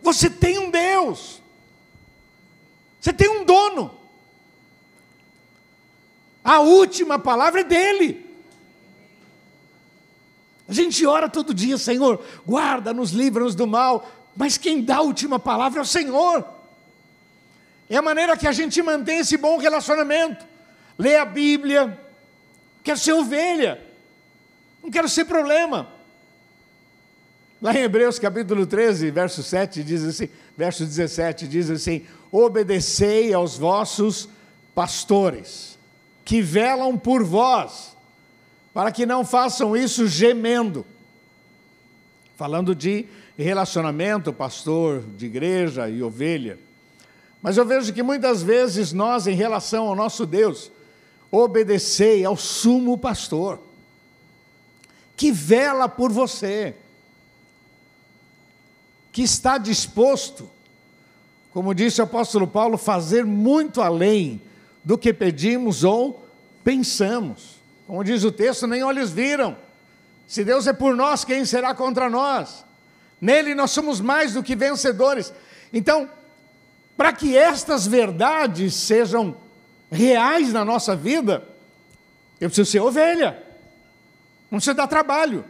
[0.01, 1.41] Você tem um Deus.
[2.99, 3.97] Você tem um dono.
[6.43, 8.26] A última palavra é dele.
[10.67, 15.39] A gente ora todo dia, Senhor, guarda-nos, livra-nos do mal, mas quem dá a última
[15.39, 16.45] palavra é o Senhor.
[17.89, 20.45] É a maneira que a gente mantém esse bom relacionamento.
[20.97, 21.97] Lê a Bíblia,
[22.83, 23.81] quero ser ovelha,
[24.83, 25.87] não quero ser problema.
[27.61, 33.57] Lá em Hebreus capítulo 13, verso 7 diz assim, verso 17 diz assim: "Obedecei aos
[33.57, 34.29] vossos
[34.75, 35.79] pastores,
[36.23, 37.96] que velam por vós,
[38.77, 40.85] para que não façam isso gemendo.
[42.35, 46.59] Falando de relacionamento, pastor de igreja e ovelha.
[47.41, 50.71] Mas eu vejo que muitas vezes nós, em relação ao nosso Deus,
[51.31, 53.59] obedecei ao sumo pastor,
[55.15, 56.75] que vela por você,
[59.11, 60.47] que está disposto,
[61.51, 64.39] como disse o apóstolo Paulo, fazer muito além
[64.83, 66.23] do que pedimos ou
[66.63, 67.56] pensamos.
[67.87, 69.57] Como diz o texto, nem olhos viram.
[70.27, 72.65] Se Deus é por nós, quem será contra nós?
[73.19, 75.33] Nele nós somos mais do que vencedores.
[75.71, 76.09] Então,
[76.97, 79.37] para que estas verdades sejam
[79.89, 81.47] reais na nossa vida,
[82.41, 83.41] eu preciso ser ovelha.
[84.51, 85.45] Não precisa dar trabalho.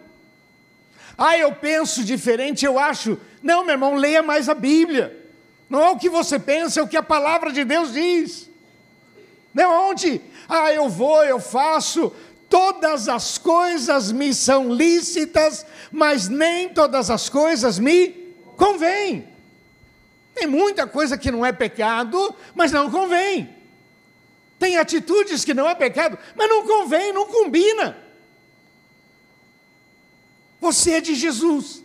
[1.17, 3.17] Ah, eu penso diferente, eu acho.
[3.41, 5.25] Não, meu irmão, leia mais a Bíblia.
[5.67, 8.47] Não é o que você pensa, é o que a palavra de Deus diz.
[9.53, 10.21] Não, onde?
[10.47, 12.13] Ah, eu vou, eu faço,
[12.49, 18.09] todas as coisas me são lícitas, mas nem todas as coisas me
[18.55, 19.27] convêm.
[20.33, 23.55] Tem muita coisa que não é pecado, mas não convém.
[24.59, 27.97] Tem atitudes que não é pecado, mas não convém, não combina.
[30.59, 31.83] Você é de Jesus.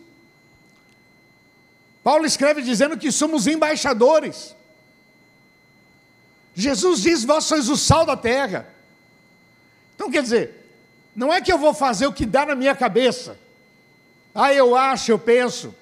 [2.03, 4.55] Paulo escreve dizendo que somos embaixadores.
[6.55, 8.67] Jesus diz: Vós sois o sal da terra.
[9.95, 10.63] Então quer dizer,
[11.15, 13.37] não é que eu vou fazer o que dá na minha cabeça.
[14.33, 15.73] Ah, eu acho, eu penso.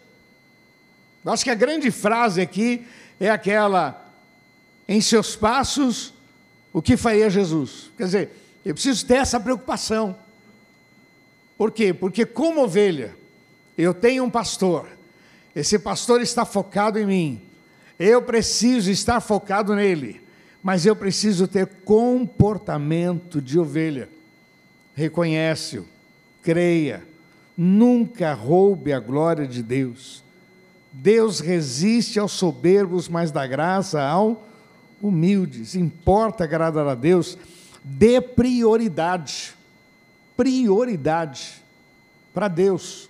[1.23, 2.85] Eu acho que a grande frase aqui
[3.19, 4.13] é aquela:
[4.87, 6.13] em seus passos,
[6.73, 7.91] o que faria Jesus?
[7.97, 8.29] Quer dizer,
[8.65, 10.15] eu preciso ter essa preocupação.
[11.57, 11.93] Por quê?
[11.93, 13.15] Porque, como ovelha,
[13.77, 14.87] eu tenho um pastor,
[15.55, 17.41] esse pastor está focado em mim,
[17.99, 20.20] eu preciso estar focado nele
[20.61, 24.09] mas eu preciso ter comportamento de ovelha.
[24.93, 25.85] Reconhece-o,
[26.41, 27.03] creia,
[27.57, 30.23] nunca roube a glória de Deus.
[30.91, 34.47] Deus resiste aos soberbos, mas dá graça ao
[35.01, 35.75] humildes.
[35.75, 37.37] Importa agradar a Deus,
[37.83, 39.53] dê prioridade.
[40.37, 41.63] Prioridade
[42.33, 43.09] para Deus.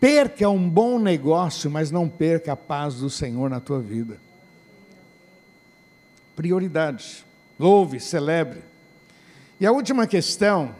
[0.00, 4.18] Perca um bom negócio, mas não perca a paz do Senhor na tua vida.
[6.34, 7.24] Prioridade.
[7.58, 8.62] Louve, celebre.
[9.60, 10.74] E a última questão,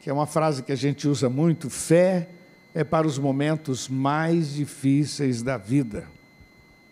[0.00, 2.28] que é uma frase que a gente usa muito: fé
[2.74, 6.08] é para os momentos mais difíceis da vida.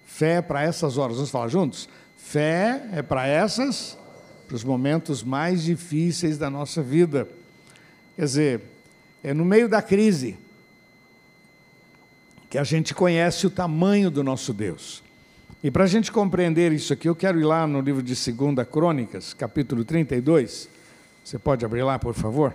[0.04, 1.16] Fé é para essas horas.
[1.16, 1.88] Vamos falar juntos?
[2.16, 3.98] Fé é para essas,
[4.46, 7.28] para os momentos mais difíceis da nossa vida.
[8.14, 8.60] Quer dizer,
[9.24, 10.38] é no meio da crise
[12.48, 15.02] que a gente conhece o tamanho do nosso Deus.
[15.60, 18.68] E para a gente compreender isso aqui, eu quero ir lá no livro de 2
[18.68, 20.68] Crônicas, capítulo 32.
[21.24, 22.54] Você pode abrir lá, por favor?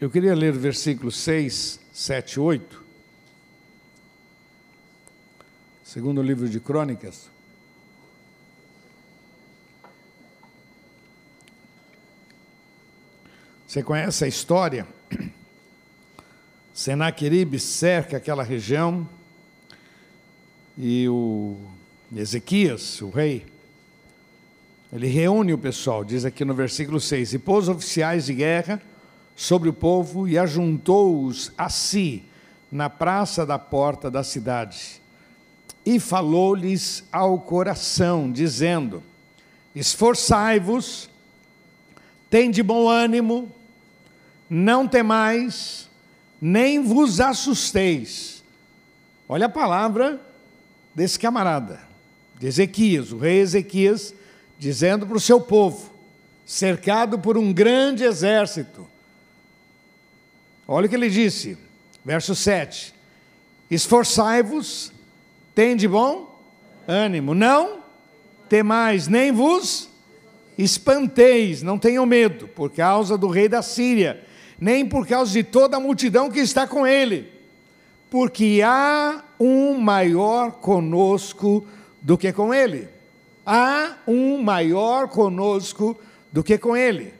[0.00, 2.84] Eu queria ler o versículo 6, 7, 8.
[5.82, 7.30] Segundo o livro de Crônicas.
[13.66, 14.86] Você conhece a história?
[16.76, 19.08] Senaqueribe cerca aquela região
[20.76, 21.56] e o
[22.14, 23.46] Ezequias, o rei,
[24.92, 28.82] ele reúne o pessoal, diz aqui no versículo 6: E pôs oficiais de guerra
[29.34, 32.22] sobre o povo e ajuntou-os a si
[32.70, 35.00] na praça da porta da cidade.
[35.82, 39.02] E falou-lhes ao coração, dizendo:
[39.74, 41.08] Esforçai-vos,
[42.28, 43.50] tende bom ânimo,
[44.50, 45.86] não temais,
[46.40, 48.42] nem vos assusteis.
[49.28, 50.20] Olha a palavra
[50.94, 51.80] desse camarada,
[52.38, 54.14] de Ezequias, o rei Ezequias,
[54.58, 55.92] dizendo para o seu povo,
[56.44, 58.86] cercado por um grande exército,
[60.68, 61.56] Olha o que ele disse,
[62.04, 62.92] verso 7:
[63.70, 64.92] Esforçai-vos,
[65.54, 66.34] tende bom
[66.88, 67.84] ânimo, não
[68.48, 69.88] temais, nem vos
[70.58, 74.24] espanteis, não tenham medo, por causa do rei da Síria,
[74.58, 77.30] nem por causa de toda a multidão que está com ele,
[78.10, 81.66] porque há um maior conosco
[82.00, 82.88] do que com ele.
[83.44, 85.96] Há um maior conosco
[86.32, 87.14] do que com ele.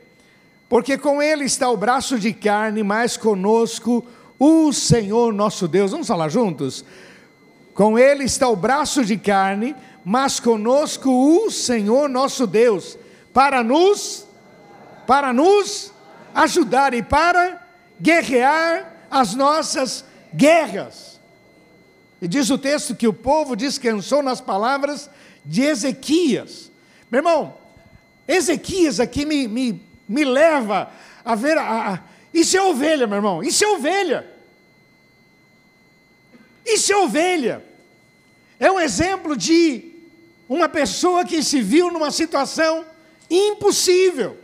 [0.67, 4.05] Porque com ele está o braço de carne, mas conosco
[4.37, 5.91] o Senhor nosso Deus.
[5.91, 6.83] Vamos falar juntos?
[7.73, 12.97] Com ele está o braço de carne, mas conosco o Senhor nosso Deus,
[13.33, 14.25] para nos
[15.05, 15.93] para nos
[16.43, 17.61] ajudar e para
[17.99, 21.19] guerrear as nossas guerras.
[22.21, 25.09] E diz o texto que o povo descansou nas palavras
[25.45, 26.71] de Ezequias.
[27.11, 27.57] Meu irmão,
[28.27, 30.91] Ezequias aqui me, me me leva
[31.25, 31.57] a ver.
[31.57, 31.99] A, a,
[32.33, 34.25] isso é ovelha, meu irmão, isso é ovelha.
[36.65, 37.63] Isso é ovelha.
[38.59, 39.91] É um exemplo de
[40.47, 42.85] uma pessoa que se viu numa situação
[43.29, 44.37] impossível.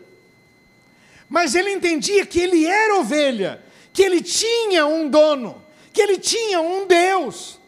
[1.34, 3.60] Mas ele entendia que ele era ovelha,
[3.92, 7.60] que ele tinha um dono, que ele tinha um Deus.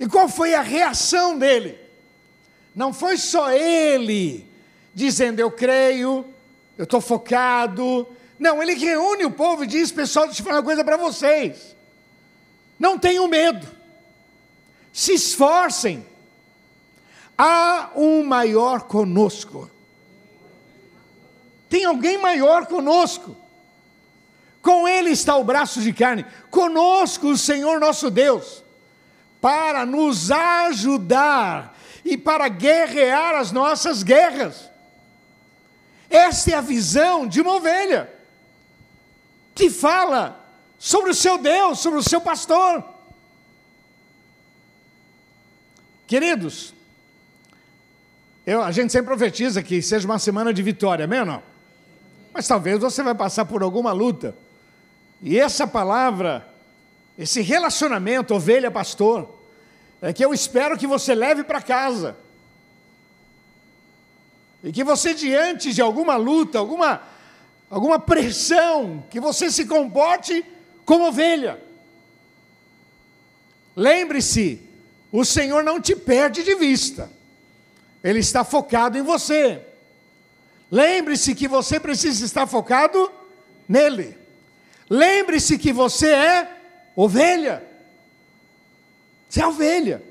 [0.00, 1.78] E qual foi a reação dele?
[2.74, 4.44] Não foi só ele
[4.92, 6.26] dizendo eu creio,
[6.76, 8.08] eu estou focado.
[8.40, 11.76] Não, ele reúne o povo e diz: pessoal, deixa eu falar uma coisa para vocês.
[12.76, 13.68] Não tenham medo,
[14.92, 16.04] se esforcem.
[17.38, 19.70] Há um maior conosco.
[21.74, 23.36] Tem alguém maior conosco.
[24.62, 28.62] Com ele está o braço de carne, conosco o Senhor nosso Deus,
[29.40, 34.70] para nos ajudar e para guerrear as nossas guerras.
[36.08, 38.08] Esta é a visão de uma ovelha
[39.52, 42.84] que fala sobre o seu Deus, sobre o seu pastor.
[46.06, 46.72] Queridos,
[48.46, 51.53] eu, a gente sempre profetiza que seja uma semana de vitória, amém ou não?
[52.34, 54.36] Mas talvez você vai passar por alguma luta.
[55.22, 56.46] E essa palavra,
[57.16, 59.32] esse relacionamento ovelha-pastor,
[60.02, 62.16] é que eu espero que você leve para casa.
[64.64, 67.02] E que você, diante de alguma luta, alguma,
[67.70, 70.44] alguma pressão, que você se comporte
[70.84, 71.62] como ovelha.
[73.76, 74.60] Lembre-se,
[75.12, 77.08] o Senhor não te perde de vista,
[78.02, 79.62] Ele está focado em você.
[80.74, 83.08] Lembre-se que você precisa estar focado
[83.68, 84.18] nele.
[84.90, 86.50] Lembre-se que você é
[86.96, 87.64] ovelha.
[89.28, 90.02] Você é ovelha.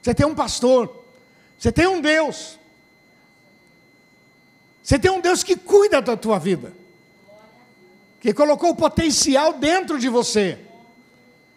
[0.00, 1.04] Você tem um pastor.
[1.58, 2.58] Você tem um Deus.
[4.82, 6.72] Você tem um Deus que cuida da tua vida,
[8.22, 10.58] que colocou o potencial dentro de você,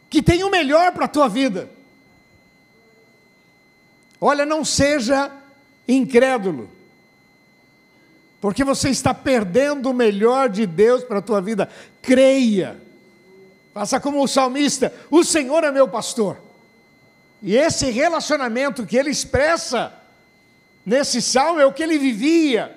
[0.10, 1.70] que tem o melhor para a tua vida.
[4.20, 5.32] Olha, não seja
[5.88, 6.76] incrédulo.
[8.40, 11.70] Porque você está perdendo o melhor de Deus para a tua vida.
[12.02, 12.80] Creia.
[13.74, 16.40] Faça como o salmista: O Senhor é meu pastor.
[17.42, 19.94] E esse relacionamento que ele expressa
[20.86, 22.76] nesse salmo é o que ele vivia.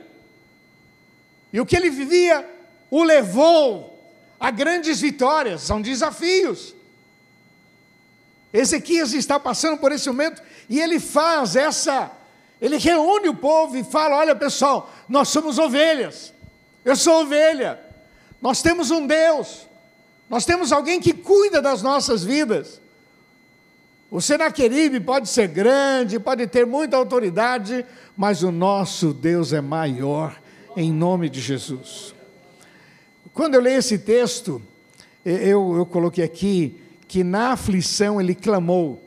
[1.53, 2.49] E o que ele vivia
[2.91, 3.91] o levou
[4.39, 6.75] a grandes vitórias, são desafios.
[8.53, 12.11] Ezequias está passando por esse momento e ele faz essa,
[12.61, 16.33] ele reúne o povo e fala: Olha pessoal, nós somos ovelhas,
[16.85, 17.81] eu sou ovelha,
[18.41, 19.67] nós temos um Deus,
[20.29, 22.81] nós temos alguém que cuida das nossas vidas.
[24.11, 27.87] O Senaqueribe pode ser grande, pode ter muita autoridade,
[28.17, 30.37] mas o nosso Deus é maior,
[30.77, 32.13] em nome de Jesus.
[33.33, 34.61] Quando eu leio esse texto,
[35.25, 39.03] eu, eu coloquei aqui que na aflição ele clamou.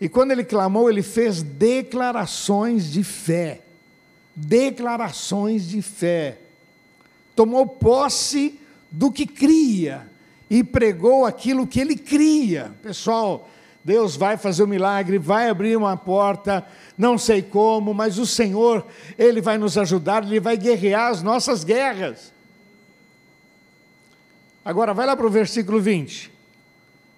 [0.00, 3.60] E quando ele clamou, ele fez declarações de fé.
[4.34, 6.38] Declarações de fé.
[7.34, 10.10] Tomou posse do que cria
[10.48, 12.72] e pregou aquilo que ele cria.
[12.82, 13.48] Pessoal,
[13.86, 16.66] Deus vai fazer um milagre, vai abrir uma porta,
[16.98, 18.84] não sei como, mas o Senhor,
[19.16, 22.32] Ele vai nos ajudar, Ele vai guerrear as nossas guerras.
[24.64, 26.32] Agora, vai lá para o versículo 20.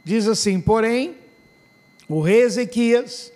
[0.05, 1.17] Diz assim: Porém,
[2.09, 3.33] o rei Ezequias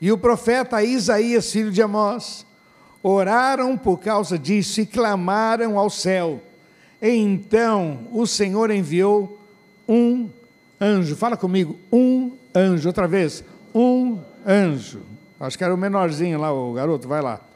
[0.00, 2.44] e o profeta Isaías, filho de Amós,
[3.02, 6.42] oraram por causa disso e clamaram ao céu.
[7.00, 9.38] E então o Senhor enviou
[9.88, 10.28] um
[10.80, 11.16] anjo.
[11.16, 12.88] Fala comigo, um anjo.
[12.88, 13.44] Outra vez,
[13.74, 15.02] um anjo.
[15.38, 17.47] Acho que era o menorzinho lá, o garoto, vai lá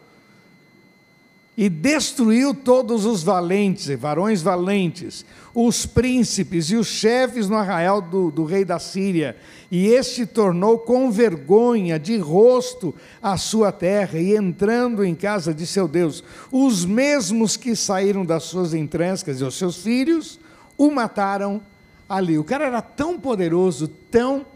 [1.56, 5.24] e destruiu todos os valentes, varões valentes,
[5.54, 9.36] os príncipes e os chefes no arraial do, do, rei da Síria.
[9.70, 15.66] E este tornou com vergonha de rosto a sua terra, e entrando em casa de
[15.66, 20.40] seu Deus, os mesmos que saíram das suas entranhas, quer dizer, os seus filhos,
[20.78, 21.60] o mataram
[22.08, 22.38] ali.
[22.38, 24.46] O cara era tão poderoso, tão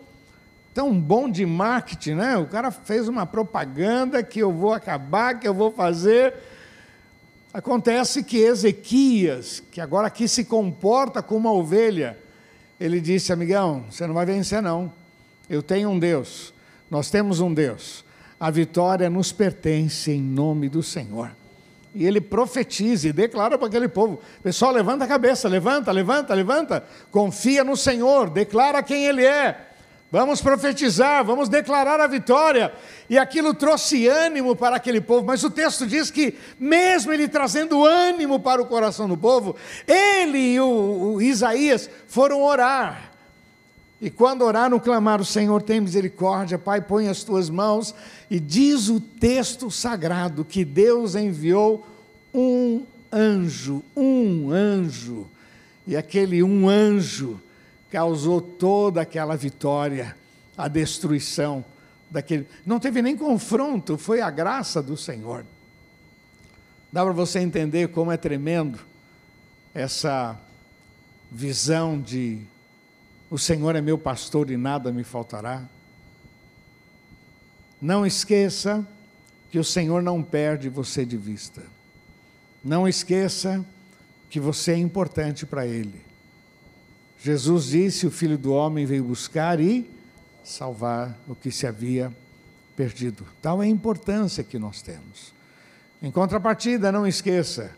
[0.72, 2.36] tão bom de marketing, né?
[2.36, 6.34] O cara fez uma propaganda que eu vou acabar, que eu vou fazer
[7.56, 12.18] Acontece que Ezequias, que agora aqui se comporta como uma ovelha,
[12.78, 14.92] ele disse: Amigão, você não vai vencer, não.
[15.48, 16.52] Eu tenho um Deus,
[16.90, 18.04] nós temos um Deus.
[18.38, 21.34] A vitória nos pertence em nome do Senhor.
[21.94, 26.84] E ele profetiza e declara para aquele povo: Pessoal, levanta a cabeça, levanta, levanta, levanta.
[27.10, 29.75] Confia no Senhor, declara quem Ele é.
[30.16, 32.72] Vamos profetizar, vamos declarar a vitória.
[33.06, 37.84] E aquilo trouxe ânimo para aquele povo, mas o texto diz que, mesmo ele trazendo
[37.84, 39.54] ânimo para o coração do povo,
[39.86, 43.12] ele e o, o Isaías foram orar.
[44.00, 47.94] E quando oraram, clamaram: Senhor, tem misericórdia, Pai, põe as tuas mãos.
[48.30, 51.86] E diz o texto sagrado que Deus enviou
[52.32, 55.26] um anjo, um anjo.
[55.86, 57.38] E aquele um anjo
[57.96, 60.14] causou toda aquela vitória,
[60.54, 61.64] a destruição
[62.10, 62.46] daquele.
[62.66, 65.46] Não teve nem confronto, foi a graça do Senhor.
[66.92, 68.78] Dá para você entender como é tremendo
[69.72, 70.38] essa
[71.32, 72.42] visão de
[73.30, 75.64] o Senhor é meu pastor e nada me faltará.
[77.80, 78.86] Não esqueça
[79.50, 81.62] que o Senhor não perde você de vista.
[82.62, 83.64] Não esqueça
[84.28, 86.05] que você é importante para Ele.
[87.18, 89.88] Jesus disse: O filho do homem veio buscar e
[90.44, 92.12] salvar o que se havia
[92.76, 93.26] perdido.
[93.40, 95.34] Tal é a importância que nós temos.
[96.00, 97.72] Em contrapartida, não esqueça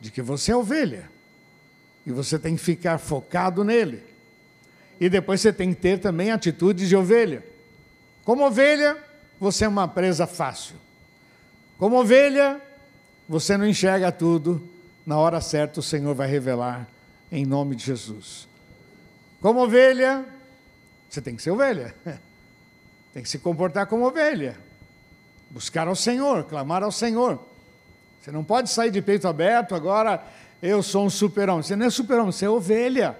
[0.00, 1.10] de que você é ovelha
[2.04, 4.02] e você tem que ficar focado nele.
[4.98, 7.44] E depois você tem que ter também atitudes de ovelha.
[8.24, 8.96] Como ovelha,
[9.38, 10.76] você é uma presa fácil.
[11.78, 12.60] Como ovelha,
[13.28, 14.66] você não enxerga tudo.
[15.04, 16.88] Na hora certa, o Senhor vai revelar
[17.30, 18.48] em nome de Jesus.
[19.40, 20.24] Como ovelha,
[21.08, 21.94] você tem que ser ovelha.
[23.12, 24.58] Tem que se comportar como ovelha.
[25.48, 27.40] Buscar ao Senhor, clamar ao Senhor.
[28.20, 30.22] Você não pode sair de peito aberto agora,
[30.60, 31.62] eu sou um super-homem.
[31.62, 33.16] Você não é super-homem, você é ovelha.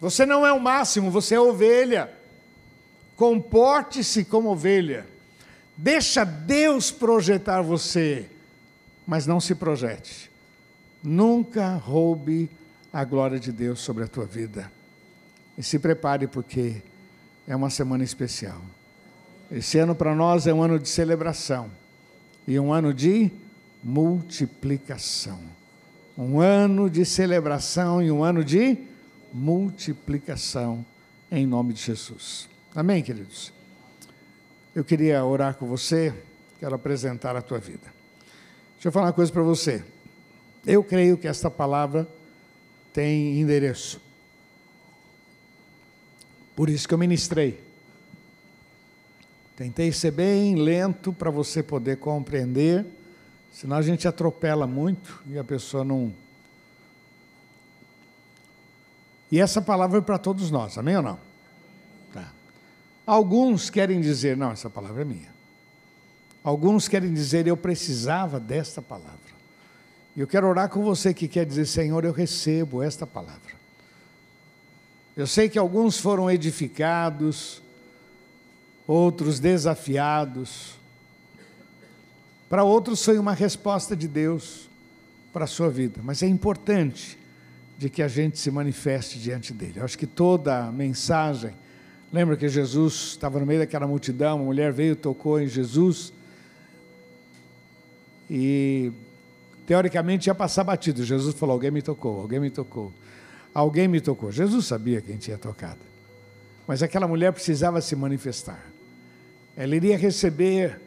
[0.00, 2.10] Você não é o máximo, você é ovelha.
[3.14, 5.06] Comporte-se como ovelha.
[5.76, 8.28] Deixa Deus projetar você,
[9.06, 10.30] mas não se projete.
[11.02, 12.50] Nunca roube
[12.94, 14.70] a glória de Deus sobre a tua vida.
[15.58, 16.80] E se prepare porque
[17.44, 18.62] é uma semana especial.
[19.50, 21.68] Esse ano para nós é um ano de celebração
[22.46, 23.32] e um ano de
[23.82, 25.40] multiplicação.
[26.16, 28.78] Um ano de celebração e um ano de
[29.32, 30.86] multiplicação
[31.32, 32.48] em nome de Jesus.
[32.76, 33.52] Amém, queridos?
[34.72, 36.14] Eu queria orar com você,
[36.60, 37.92] quero apresentar a tua vida.
[38.74, 39.82] Deixa eu falar uma coisa para você.
[40.64, 42.08] Eu creio que esta palavra
[42.94, 44.00] tem endereço.
[46.54, 47.60] Por isso que eu ministrei.
[49.56, 52.86] Tentei ser bem lento para você poder compreender,
[53.52, 56.14] senão a gente atropela muito e a pessoa não.
[59.30, 61.18] E essa palavra é para todos nós, amém ou não?
[62.12, 62.32] Tá.
[63.04, 65.34] Alguns querem dizer, não, essa palavra é minha.
[66.44, 69.23] Alguns querem dizer, eu precisava desta palavra.
[70.16, 73.54] E eu quero orar com você que quer dizer, Senhor, eu recebo esta palavra.
[75.16, 77.62] Eu sei que alguns foram edificados,
[78.86, 80.74] outros desafiados.
[82.48, 84.68] Para outros foi uma resposta de Deus
[85.32, 86.00] para a sua vida.
[86.02, 87.18] Mas é importante
[87.76, 89.80] de que a gente se manifeste diante dele.
[89.80, 91.54] Eu acho que toda a mensagem,
[92.12, 96.12] lembra que Jesus estava no meio daquela multidão, uma mulher veio, tocou em Jesus
[98.30, 98.92] e
[99.66, 101.04] teoricamente ia passar batido.
[101.04, 102.92] Jesus falou: Alguém me tocou, alguém me tocou,
[103.54, 104.30] alguém me tocou.
[104.30, 105.80] Jesus sabia quem tinha tocado,
[106.66, 108.64] mas aquela mulher precisava se manifestar.
[109.56, 110.80] Ela iria receber,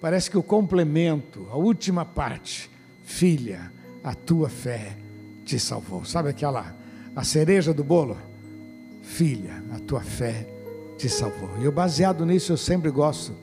[0.00, 2.70] parece que o complemento, a última parte:
[3.04, 3.72] Filha,
[4.02, 4.96] a tua fé
[5.44, 6.04] te salvou.
[6.04, 6.74] Sabe aquela,
[7.14, 8.16] a cereja do bolo?
[9.02, 10.46] Filha, a tua fé
[10.96, 11.50] te salvou.
[11.60, 13.34] E eu, baseado nisso, eu sempre gosto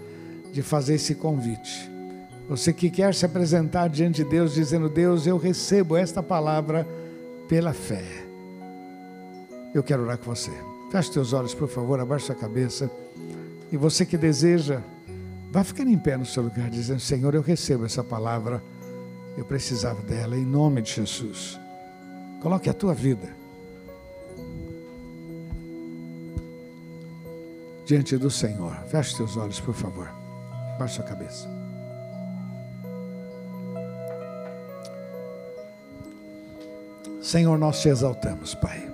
[0.51, 1.90] de fazer esse convite.
[2.51, 6.85] Você que quer se apresentar diante de Deus, dizendo: Deus, eu recebo esta palavra
[7.47, 8.03] pela fé.
[9.73, 10.51] Eu quero orar com você.
[10.91, 12.91] Feche teus olhos, por favor, abaixe sua cabeça.
[13.71, 14.81] E você que deseja,
[15.49, 18.61] vá ficar em pé no seu lugar, dizendo: Senhor, eu recebo essa palavra.
[19.37, 21.57] Eu precisava dela, em nome de Jesus.
[22.41, 23.33] Coloque a tua vida
[27.85, 28.75] diante do Senhor.
[28.89, 30.11] Feche teus olhos, por favor.
[30.77, 31.60] Baixe sua cabeça.
[37.21, 38.89] Senhor, nós te exaltamos, Pai.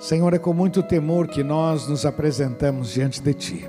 [0.00, 3.68] Senhor, é com muito temor que nós nos apresentamos diante de Ti.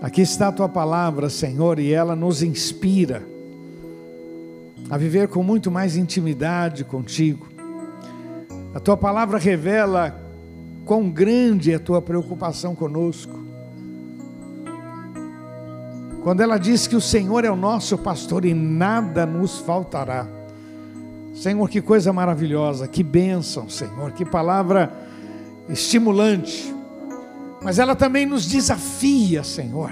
[0.00, 3.22] Aqui está a Tua palavra, Senhor, e ela nos inspira
[4.88, 7.46] a viver com muito mais intimidade contigo.
[8.74, 10.18] A Tua palavra revela
[10.86, 13.38] quão grande é a Tua preocupação conosco.
[16.22, 20.26] Quando ela diz que o Senhor é o nosso pastor e nada nos faltará.
[21.34, 24.92] Senhor, que coisa maravilhosa, que bênção, Senhor, que palavra
[25.68, 26.72] estimulante.
[27.60, 29.90] Mas ela também nos desafia, Senhor,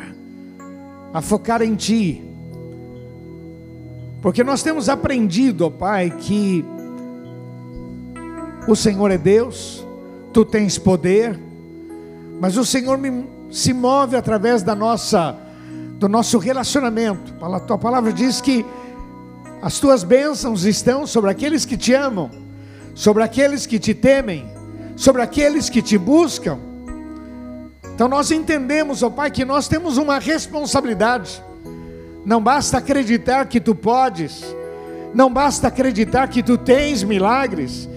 [1.13, 2.23] a focar em Ti.
[4.21, 6.65] Porque nós temos aprendido, ó Pai, que
[8.69, 9.85] o Senhor é Deus,
[10.33, 11.39] Tu tens poder,
[12.41, 15.37] mas o Senhor me, se move através da nossa,
[15.99, 17.35] do nosso relacionamento.
[17.45, 18.65] A Tua palavra diz que
[19.63, 22.29] as tuas bênçãos estão sobre aqueles que te amam,
[22.97, 24.53] sobre aqueles que te temem,
[24.97, 26.59] sobre aqueles que te buscam.
[27.95, 31.41] Então nós entendemos, ó Pai, que nós temos uma responsabilidade.
[32.27, 34.45] Não basta acreditar que tu podes,
[35.15, 37.89] não basta acreditar que tu tens milagres,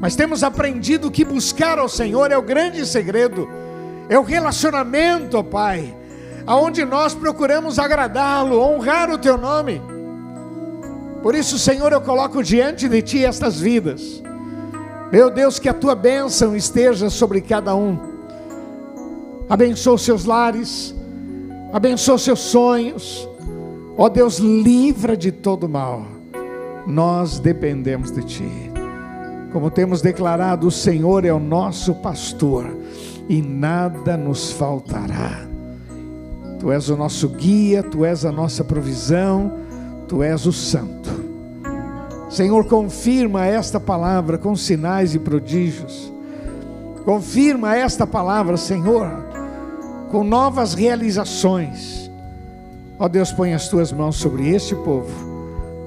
[0.00, 3.48] mas temos aprendido que buscar ao Senhor é o grande segredo,
[4.10, 5.96] é o relacionamento, ó Pai,
[6.46, 9.80] aonde nós procuramos agradá-lo, honrar o teu nome.
[11.22, 14.22] Por isso, Senhor, eu coloco diante de Ti estas vidas.
[15.10, 17.98] Meu Deus, que a Tua bênção esteja sobre cada um.
[19.48, 20.94] Abençoa os seus lares,
[21.72, 23.28] abençoa os seus sonhos.
[23.96, 26.06] Ó oh, Deus, livra de todo mal.
[26.86, 28.50] Nós dependemos de Ti.
[29.52, 32.76] Como temos declarado, o Senhor é o nosso pastor
[33.28, 35.48] e nada nos faltará.
[36.60, 39.67] Tu és o nosso guia, Tu és a nossa provisão
[40.08, 41.10] Tu és o Santo.
[42.30, 46.10] Senhor, confirma esta palavra com sinais e prodígios.
[47.04, 49.06] Confirma esta palavra, Senhor,
[50.10, 52.10] com novas realizações.
[52.98, 55.12] Ó Deus, põe as tuas mãos sobre este povo.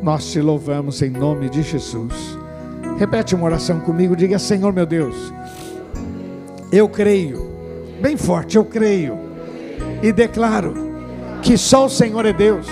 [0.04, 2.38] Nós te louvamos em nome de Jesus.
[2.98, 5.34] Repete uma oração comigo, diga: Senhor meu Deus,
[6.72, 7.50] eu creio,
[8.00, 9.18] bem forte, eu creio,
[10.02, 10.74] e declaro
[11.42, 12.68] que só o Senhor é Deus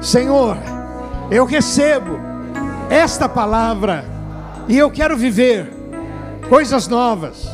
[0.00, 0.56] Senhor,
[1.30, 2.18] eu recebo
[2.88, 4.04] esta palavra
[4.66, 5.70] e eu quero viver
[6.48, 7.46] coisas novas,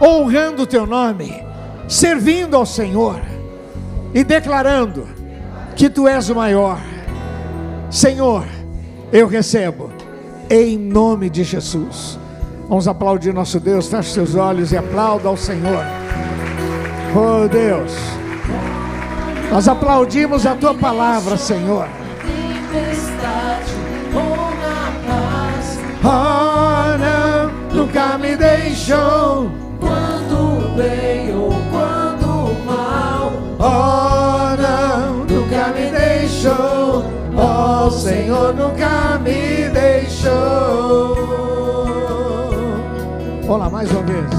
[0.00, 1.42] honrando o teu nome,
[1.88, 3.20] servindo ao Senhor
[4.14, 5.08] e declarando
[5.74, 6.78] que tu és o maior.
[7.90, 8.44] Senhor,
[9.12, 9.90] eu recebo
[10.50, 12.18] em nome de Jesus.
[12.68, 15.84] Vamos aplaudir nosso Deus, feche seus olhos e aplauda ao Senhor.
[17.14, 17.92] Oh Deus.
[19.50, 21.88] Nós aplaudimos a tua palavra, Senhor.
[26.08, 29.50] Oh, não, nunca me deixou.
[29.80, 37.04] quando bem ou quando mal, Oh, não, nunca me deixou.
[37.36, 41.16] Oh, Senhor, nunca me deixou.
[43.48, 44.35] Olá, mais uma vez.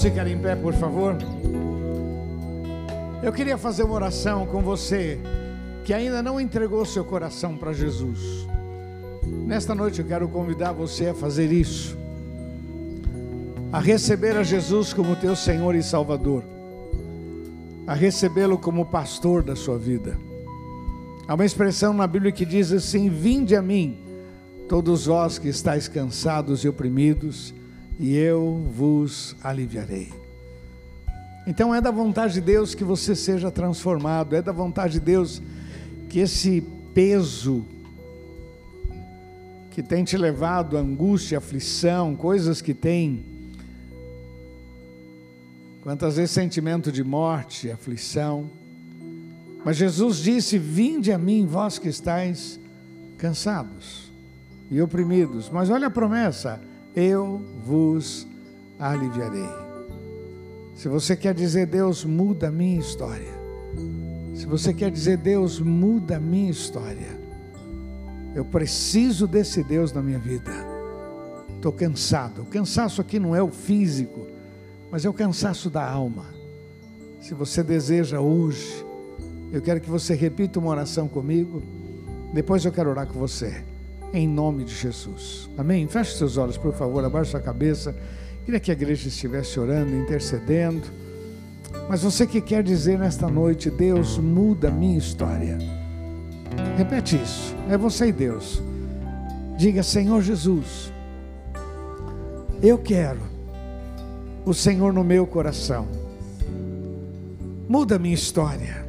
[0.00, 1.14] Vamos ficar em pé, por favor.
[3.22, 5.20] Eu queria fazer uma oração com você
[5.84, 8.48] que ainda não entregou seu coração para Jesus.
[9.22, 11.98] Nesta noite eu quero convidar você a fazer isso.
[13.70, 16.44] A receber a Jesus como teu Senhor e Salvador.
[17.86, 20.16] A recebê-lo como pastor da sua vida.
[21.28, 23.98] Há uma expressão na Bíblia que diz assim: Vinde a mim,
[24.66, 27.52] todos vós que estáis cansados e oprimidos,
[28.00, 30.10] e eu vos aliviarei.
[31.46, 35.42] Então é da vontade de Deus que você seja transformado, é da vontade de Deus
[36.08, 36.62] que esse
[36.94, 37.62] peso
[39.70, 43.22] que tem te levado angústia, aflição, coisas que tem,
[45.82, 48.50] quantas vezes sentimento de morte, aflição,
[49.62, 52.58] mas Jesus disse: Vinde a mim, vós que estáis
[53.18, 54.10] cansados
[54.70, 55.50] e oprimidos.
[55.50, 58.26] Mas olha a promessa: Eu vos
[58.78, 59.48] aliviarei.
[60.74, 63.40] Se você quer dizer, Deus, muda a minha história.
[64.34, 67.20] Se você quer dizer, Deus, muda a minha história.
[68.34, 70.50] Eu preciso desse Deus na minha vida.
[71.54, 72.42] Estou cansado.
[72.42, 74.26] O cansaço aqui não é o físico,
[74.90, 76.26] mas é o cansaço da alma.
[77.20, 78.84] Se você deseja hoje,
[79.52, 81.62] eu quero que você repita uma oração comigo.
[82.32, 83.62] Depois eu quero orar com você.
[84.12, 85.48] Em nome de Jesus.
[85.56, 85.86] Amém?
[85.86, 87.04] Feche seus olhos, por favor.
[87.04, 87.94] Abaixe sua cabeça.
[88.44, 90.82] Queria que a igreja estivesse orando, intercedendo.
[91.88, 95.58] Mas você que quer dizer nesta noite, Deus muda a minha história.
[96.76, 97.54] Repete isso.
[97.68, 98.62] É você e Deus.
[99.56, 100.92] Diga, Senhor Jesus,
[102.62, 103.20] eu quero
[104.44, 105.86] o Senhor no meu coração.
[107.68, 108.84] Muda a minha história.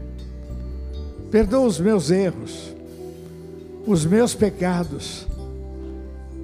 [1.30, 2.71] Perdoa os meus erros,
[3.86, 5.28] os meus pecados.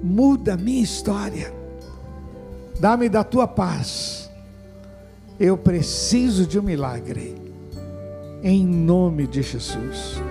[0.02, 1.52] Muda a minha história.
[2.78, 4.30] Dá-me da tua paz.
[5.38, 7.36] Eu preciso de um milagre.
[8.42, 10.27] Em nome de Jesus.